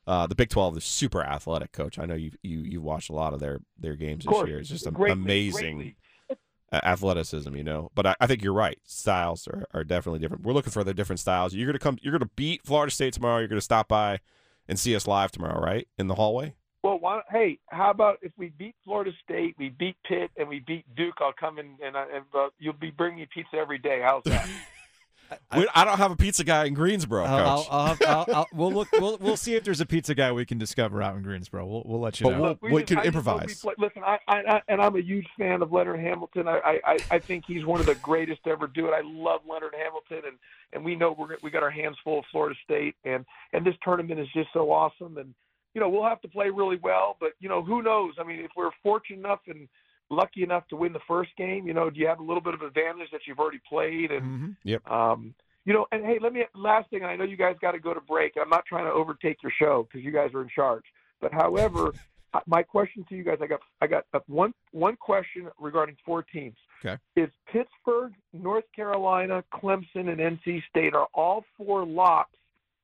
Uh, 0.06 0.26
the 0.28 0.36
Big 0.36 0.50
Twelve 0.50 0.78
is 0.78 0.86
super 0.86 1.22
athletic, 1.22 1.72
coach. 1.74 2.00
I 2.00 2.06
know 2.06 2.16
you 2.16 2.32
you 2.44 2.60
you 2.60 2.82
watched 2.82 3.10
a 3.10 3.14
lot 3.14 3.34
of 3.34 3.40
their 3.40 3.60
their 3.78 3.96
games 3.96 4.24
this 4.26 4.32
course. 4.32 4.48
year. 4.48 4.60
It's 4.60 4.70
just 4.70 4.92
Great 4.94 5.12
am- 5.12 5.24
league, 5.26 5.54
amazing 5.54 5.80
league. 5.80 5.96
athleticism, 6.72 7.56
you 7.56 7.64
know. 7.64 7.90
But 7.96 8.06
I, 8.08 8.16
I 8.22 8.28
think 8.28 8.44
you're 8.44 8.54
right. 8.54 8.78
Styles 8.86 9.48
are, 9.48 9.66
are 9.74 9.84
definitely 9.84 10.20
different. 10.20 10.44
We're 10.44 10.54
looking 10.54 10.72
for 10.72 10.84
the 10.84 10.94
different 10.94 11.20
styles. 11.20 11.54
You're 11.54 11.66
gonna 11.68 11.80
come. 11.80 11.98
You're 12.02 12.14
gonna 12.14 12.30
beat 12.36 12.66
Florida 12.66 12.92
State 12.92 13.14
tomorrow. 13.14 13.40
You're 13.40 13.48
gonna 13.48 13.62
stop 13.62 13.88
by 13.88 14.20
and 14.68 14.80
see 14.80 14.96
us 14.96 15.08
live 15.08 15.32
tomorrow, 15.32 15.60
right? 15.62 15.88
In 15.98 16.08
the 16.08 16.16
hallway. 16.16 16.56
Well, 16.84 17.00
why, 17.00 17.22
hey, 17.32 17.60
how 17.70 17.90
about 17.92 18.20
if 18.22 18.32
we 18.38 18.50
beat 18.58 18.76
Florida 18.86 19.12
State, 19.24 19.56
we 19.58 19.70
beat 19.70 19.96
Pitt, 20.08 20.32
and 20.38 20.48
we 20.48 20.60
beat 20.60 20.86
Duke? 20.96 21.16
I'll 21.20 21.34
come 21.34 21.58
in 21.60 21.76
and, 21.84 21.98
I, 21.98 22.04
and 22.04 22.26
uh, 22.34 22.50
you'll 22.60 22.74
be 22.74 22.92
bringing 22.92 23.20
me 23.20 23.28
pizza 23.34 23.58
every 23.58 23.80
day. 23.80 24.02
How's 24.04 24.24
that? 24.26 24.48
We- 25.54 25.68
I 25.76 25.84
don't 25.84 25.98
have 25.98 26.12
a 26.12 26.16
pizza 26.16 26.46
guy 26.46 26.64
in 26.68 26.74
Greensboro, 26.74 27.26
I'll. 27.26 27.38
I'll, 27.38 27.68
I'll, 27.70 27.98
I'll, 28.08 28.26
I'll, 28.34 28.48
we'll 28.54 28.72
look. 28.72 28.88
We'll, 28.94 29.18
we'll 29.18 29.36
see 29.36 29.56
if 29.56 29.66
there's 29.66 29.82
a 29.82 29.86
pizza 29.86 30.16
guy 30.16 30.32
we 30.32 30.46
can 30.46 30.58
discover 30.58 31.04
out 31.04 31.18
in 31.18 31.22
Greensboro. 31.22 31.66
We'll, 31.66 31.84
we'll 31.86 32.00
let 32.00 32.22
you 32.22 32.24
But 32.28 32.30
know. 32.38 32.42
we'll- 32.42 32.50
Look, 32.52 32.62
we 32.62 32.72
just- 32.84 32.88
can 32.88 32.98
I 33.00 33.04
just 33.04 33.16
hope 33.16 33.26
we 33.26 33.32
improvise. 33.42 33.60
play- 33.60 33.74
listen, 33.78 34.04
I, 34.06 34.20
I, 34.30 34.38
I 34.56 34.62
and 34.70 34.82
I'm 34.82 34.96
a 34.96 35.02
huge 35.02 35.28
fan 35.38 35.62
of 35.62 35.74
Leonard 35.74 36.00
Hamilton. 36.00 36.48
I, 36.48 36.60
I, 36.64 36.80
I- 36.94 36.98
I 37.12 37.20
think 37.20 37.44
he's 37.46 37.66
one 37.66 37.82
of 37.82 37.88
the 37.88 37.96
greatest 37.96 38.42
to 38.46 38.52
ever 38.52 38.68
do 38.68 38.88
it. 38.88 38.92
I 38.92 39.02
love 39.04 39.42
Leonard 39.46 39.74
Hamilton, 39.78 40.30
and 40.30 40.38
and 40.72 40.86
we 40.86 40.96
know 40.96 41.14
we're 41.20 41.36
we 41.44 41.52
got 41.52 41.62
our 41.62 41.72
hands 41.72 41.98
full 42.06 42.20
of 42.20 42.26
Florida 42.32 42.56
State, 42.64 42.96
and 43.04 43.26
and 43.52 43.66
this 43.66 43.76
tournament 43.84 44.22
is 44.22 44.30
just 44.34 44.48
so 44.54 44.72
awesome. 44.72 45.18
And 45.18 45.34
you 45.78 45.82
know 45.82 45.90
we'll 45.90 46.10
have 46.10 46.22
to 46.22 46.28
play 46.28 46.50
really 46.50 46.80
well, 46.82 47.18
but 47.20 47.34
you 47.40 47.48
know 47.50 47.62
who 47.64 47.84
knows? 47.84 48.16
I 48.20 48.24
mean, 48.24 48.40
if 48.40 48.50
we're 48.58 48.72
fortunate 48.82 49.20
enough 49.20 49.42
and 49.48 49.68
lucky 50.10 50.42
enough 50.42 50.68
to 50.70 50.76
win 50.76 50.92
the 50.92 51.00
first 51.08 51.30
game, 51.38 51.68
you 51.68 51.74
know, 51.76 51.92
do 51.92 52.00
you 52.00 52.08
have 52.08 52.20
a 52.20 52.24
little 52.24 52.42
bit 52.42 52.56
of 52.56 52.64
advantage 52.64 53.10
that 53.12 53.22
you've 53.28 53.38
already 53.38 53.62
played 53.70 54.10
and 54.10 54.24
Mm-hmm. 54.24 54.52
Yep. 54.64 54.90
um, 54.90 55.36
you 55.66 55.74
know, 55.74 55.86
and 55.92 56.04
hey, 56.04 56.18
let 56.20 56.34
me 56.34 56.46
last 56.56 56.90
thing. 56.90 57.04
and 57.04 57.12
I 57.12 57.16
know 57.16 57.26
you 57.26 57.38
guys 57.38 57.58
got 57.62 57.74
to 57.74 57.80
go 57.80 57.94
to 57.94 58.02
break. 58.02 58.34
I'm 58.42 58.50
not 58.50 58.66
trying 58.66 58.86
to 58.86 58.92
overtake 58.92 59.44
your 59.44 59.52
show 59.62 59.86
because 59.88 60.04
you 60.04 60.12
guys 60.12 60.34
are 60.34 60.42
in 60.42 60.50
charge. 60.50 60.86
But 61.22 61.32
however, 61.32 61.92
my 62.48 62.64
question 62.64 63.06
to 63.10 63.16
you 63.16 63.24
guys, 63.24 63.38
I 63.40 63.46
got 63.48 63.60
I 63.82 63.86
got 63.88 64.06
uh, 64.16 64.20
one 64.28 64.54
one 64.72 64.96
question 64.96 65.48
regarding 65.60 65.98
four 66.06 66.24
teams. 66.24 66.56
Okay. 66.84 66.98
Is 67.16 67.30
Pittsburgh, 67.52 68.14
North 68.34 68.66
Carolina, 68.76 69.44
Clemson, 69.54 70.08
and 70.10 70.20
NC 70.20 70.62
State 70.70 70.94
are 70.96 71.08
all 71.14 71.44
four 71.58 71.86
locks? 71.86 72.37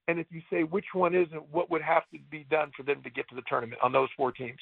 And 0.08 0.20
if 0.20 0.28
you 0.30 0.42
say 0.50 0.63
which 0.63 0.88
one 0.94 1.16
isn't, 1.16 1.50
what 1.50 1.72
would 1.72 1.82
have 1.82 2.04
to 2.12 2.20
be 2.30 2.46
done 2.50 2.72
for 2.76 2.84
them 2.84 3.02
to 3.04 3.10
get 3.10 3.28
to 3.30 3.36
the 3.36 3.44
tournament 3.48 3.82
on 3.82 3.92
those 3.92 4.10
four 4.18 4.32
teams? 4.32 4.60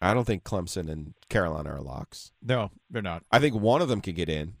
I 0.00 0.12
don't 0.12 0.24
think 0.24 0.44
Clemson 0.44 0.90
and 0.90 1.14
Carolina 1.28 1.70
are 1.70 1.80
locks. 1.80 2.32
No, 2.42 2.70
they're 2.90 3.02
not. 3.02 3.22
I 3.30 3.38
think 3.38 3.54
one 3.54 3.80
of 3.80 3.88
them 3.88 4.00
could 4.00 4.16
get 4.16 4.28
in. 4.28 4.54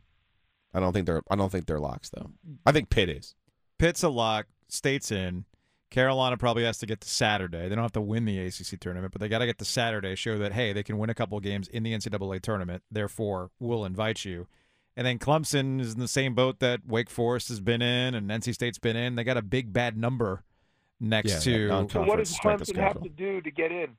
I 0.72 0.80
don't 0.80 0.92
think 0.92 1.06
they're. 1.06 1.22
I 1.28 1.36
don't 1.36 1.50
think 1.50 1.66
they're 1.66 1.80
locks 1.80 2.10
though. 2.10 2.30
I 2.64 2.72
think 2.72 2.90
Pitt 2.90 3.08
is. 3.08 3.34
Pitt's 3.78 4.02
a 4.02 4.08
lock. 4.08 4.46
State's 4.68 5.10
in. 5.10 5.44
Carolina 5.90 6.36
probably 6.36 6.64
has 6.64 6.78
to 6.78 6.86
get 6.86 7.00
to 7.02 7.08
Saturday. 7.08 7.68
They 7.68 7.74
don't 7.74 7.84
have 7.84 7.92
to 7.92 8.00
win 8.00 8.24
the 8.24 8.38
ACC 8.38 8.80
tournament, 8.80 9.12
but 9.12 9.20
they 9.20 9.28
got 9.28 9.38
to 9.38 9.46
get 9.46 9.58
to 9.58 9.64
Saturday, 9.64 10.16
show 10.16 10.38
that 10.38 10.52
hey, 10.52 10.72
they 10.72 10.82
can 10.82 10.98
win 10.98 11.10
a 11.10 11.14
couple 11.14 11.38
of 11.38 11.44
games 11.44 11.68
in 11.68 11.84
the 11.84 11.92
NCAA 11.92 12.42
tournament. 12.42 12.82
Therefore, 12.90 13.50
we'll 13.60 13.84
invite 13.84 14.24
you. 14.24 14.48
And 14.96 15.06
then 15.06 15.18
Clemson 15.18 15.80
is 15.80 15.94
in 15.94 16.00
the 16.00 16.08
same 16.08 16.34
boat 16.34 16.60
that 16.60 16.86
Wake 16.86 17.10
Forest 17.10 17.48
has 17.48 17.60
been 17.60 17.82
in 17.82 18.14
and 18.14 18.30
NC 18.30 18.54
State's 18.54 18.78
been 18.78 18.96
in. 18.96 19.16
They 19.16 19.24
got 19.24 19.36
a 19.36 19.42
big 19.42 19.72
bad 19.72 19.96
number 19.96 20.44
next 21.00 21.46
Yeah, 21.46 21.68
to. 21.68 21.88
So 21.90 22.02
what 22.04 22.18
does 22.18 22.30
Conference 22.30 22.30
strength 22.30 22.62
of 22.62 22.68
Clemson 22.68 22.80
have 22.82 23.02
to 23.02 23.08
do 23.08 23.40
to 23.40 23.50
get 23.50 23.72
in? 23.72 23.96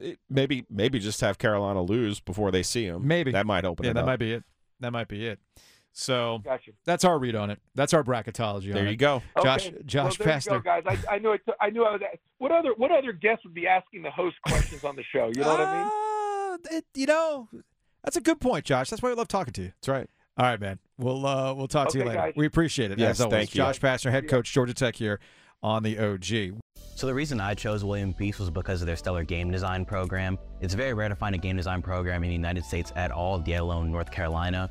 It- 0.00 0.18
maybe 0.28 0.64
maybe 0.70 0.98
just 0.98 1.20
have 1.20 1.38
Carolina 1.38 1.82
lose 1.82 2.20
before 2.20 2.50
they 2.50 2.62
see 2.62 2.88
them. 2.88 3.06
Maybe 3.06 3.32
that 3.32 3.46
might 3.46 3.64
open 3.64 3.84
yeah, 3.84 3.90
it 3.90 3.94
that 3.94 4.00
up. 4.00 4.06
might 4.06 4.18
be 4.18 4.32
it. 4.32 4.44
That 4.80 4.92
might 4.92 5.08
be 5.08 5.26
it. 5.26 5.38
So 5.92 6.40
Gotcha. 6.44 6.72
that's 6.84 7.04
our 7.04 7.18
read 7.18 7.36
on 7.36 7.50
it. 7.50 7.60
That's 7.76 7.94
our 7.94 8.02
bracketology. 8.02 8.72
There 8.72 8.82
on 8.82 8.86
you 8.88 8.94
it. 8.94 8.96
go. 8.96 9.22
Josh. 9.42 9.68
Okay. 9.68 9.76
Josh 9.86 10.18
well, 10.18 10.26
there 10.26 10.36
Pastner. 10.36 10.52
You 10.54 10.62
go, 10.62 10.80
guys. 10.82 10.82
I, 11.08 11.14
I 11.14 11.18
knew 11.18 11.32
it. 11.32 11.40
I 11.60 11.70
knew 11.70 11.84
I 11.84 11.92
was. 11.92 12.00
What 12.38 12.50
other 12.50 12.70
what 12.76 12.90
other 12.90 13.12
guest 13.12 13.42
would 13.44 13.54
be 13.54 13.68
asking 13.68 14.02
the 14.02 14.10
host 14.10 14.36
questions 14.46 14.82
on 14.82 14.96
the 14.96 15.04
show? 15.12 15.30
You 15.34 15.42
know 15.42 15.48
what 15.48 15.60
I 15.60 15.82
mean? 15.82 15.90
Uh, 16.54 16.56
it, 16.70 16.84
you 16.94 17.06
know, 17.06 17.48
that's 18.04 18.16
a 18.16 18.20
good 18.20 18.40
point, 18.40 18.64
Josh. 18.64 18.90
That's 18.90 19.02
why 19.02 19.08
we 19.08 19.14
love 19.16 19.28
talking 19.28 19.52
to 19.54 19.62
you. 19.62 19.72
That's 19.80 19.88
right. 19.88 20.08
All 20.36 20.46
right, 20.46 20.60
man. 20.60 20.78
We'll 20.98 21.26
uh, 21.26 21.54
we'll 21.54 21.68
talk 21.68 21.88
to 21.90 21.98
you 21.98 22.04
later. 22.04 22.18
guys. 22.18 22.32
We 22.36 22.46
appreciate 22.46 22.90
it. 22.90 22.98
Yes, 22.98 23.16
as 23.16 23.20
always. 23.22 23.38
thank 23.38 23.54
you. 23.54 23.58
Josh 23.58 23.80
Pastner, 23.80 24.10
head 24.10 24.28
coach, 24.28 24.52
Georgia 24.52 24.74
Tech 24.74 24.94
here 24.96 25.20
on 25.62 25.82
the 25.82 25.98
OG. 25.98 26.60
So 26.96 27.06
the 27.06 27.14
reason 27.14 27.40
I 27.40 27.54
chose 27.54 27.84
William 27.84 28.14
Peace 28.14 28.38
was 28.38 28.50
because 28.50 28.80
of 28.80 28.86
their 28.86 28.96
stellar 28.96 29.24
game 29.24 29.50
design 29.50 29.84
program. 29.84 30.38
It's 30.60 30.74
very 30.74 30.94
rare 30.94 31.08
to 31.08 31.16
find 31.16 31.34
a 31.34 31.38
game 31.38 31.56
design 31.56 31.82
program 31.82 32.22
in 32.22 32.28
the 32.28 32.34
United 32.36 32.64
States 32.64 32.92
at 32.94 33.10
all, 33.10 33.42
let 33.44 33.60
alone 33.60 33.90
North 33.90 34.10
Carolina. 34.10 34.70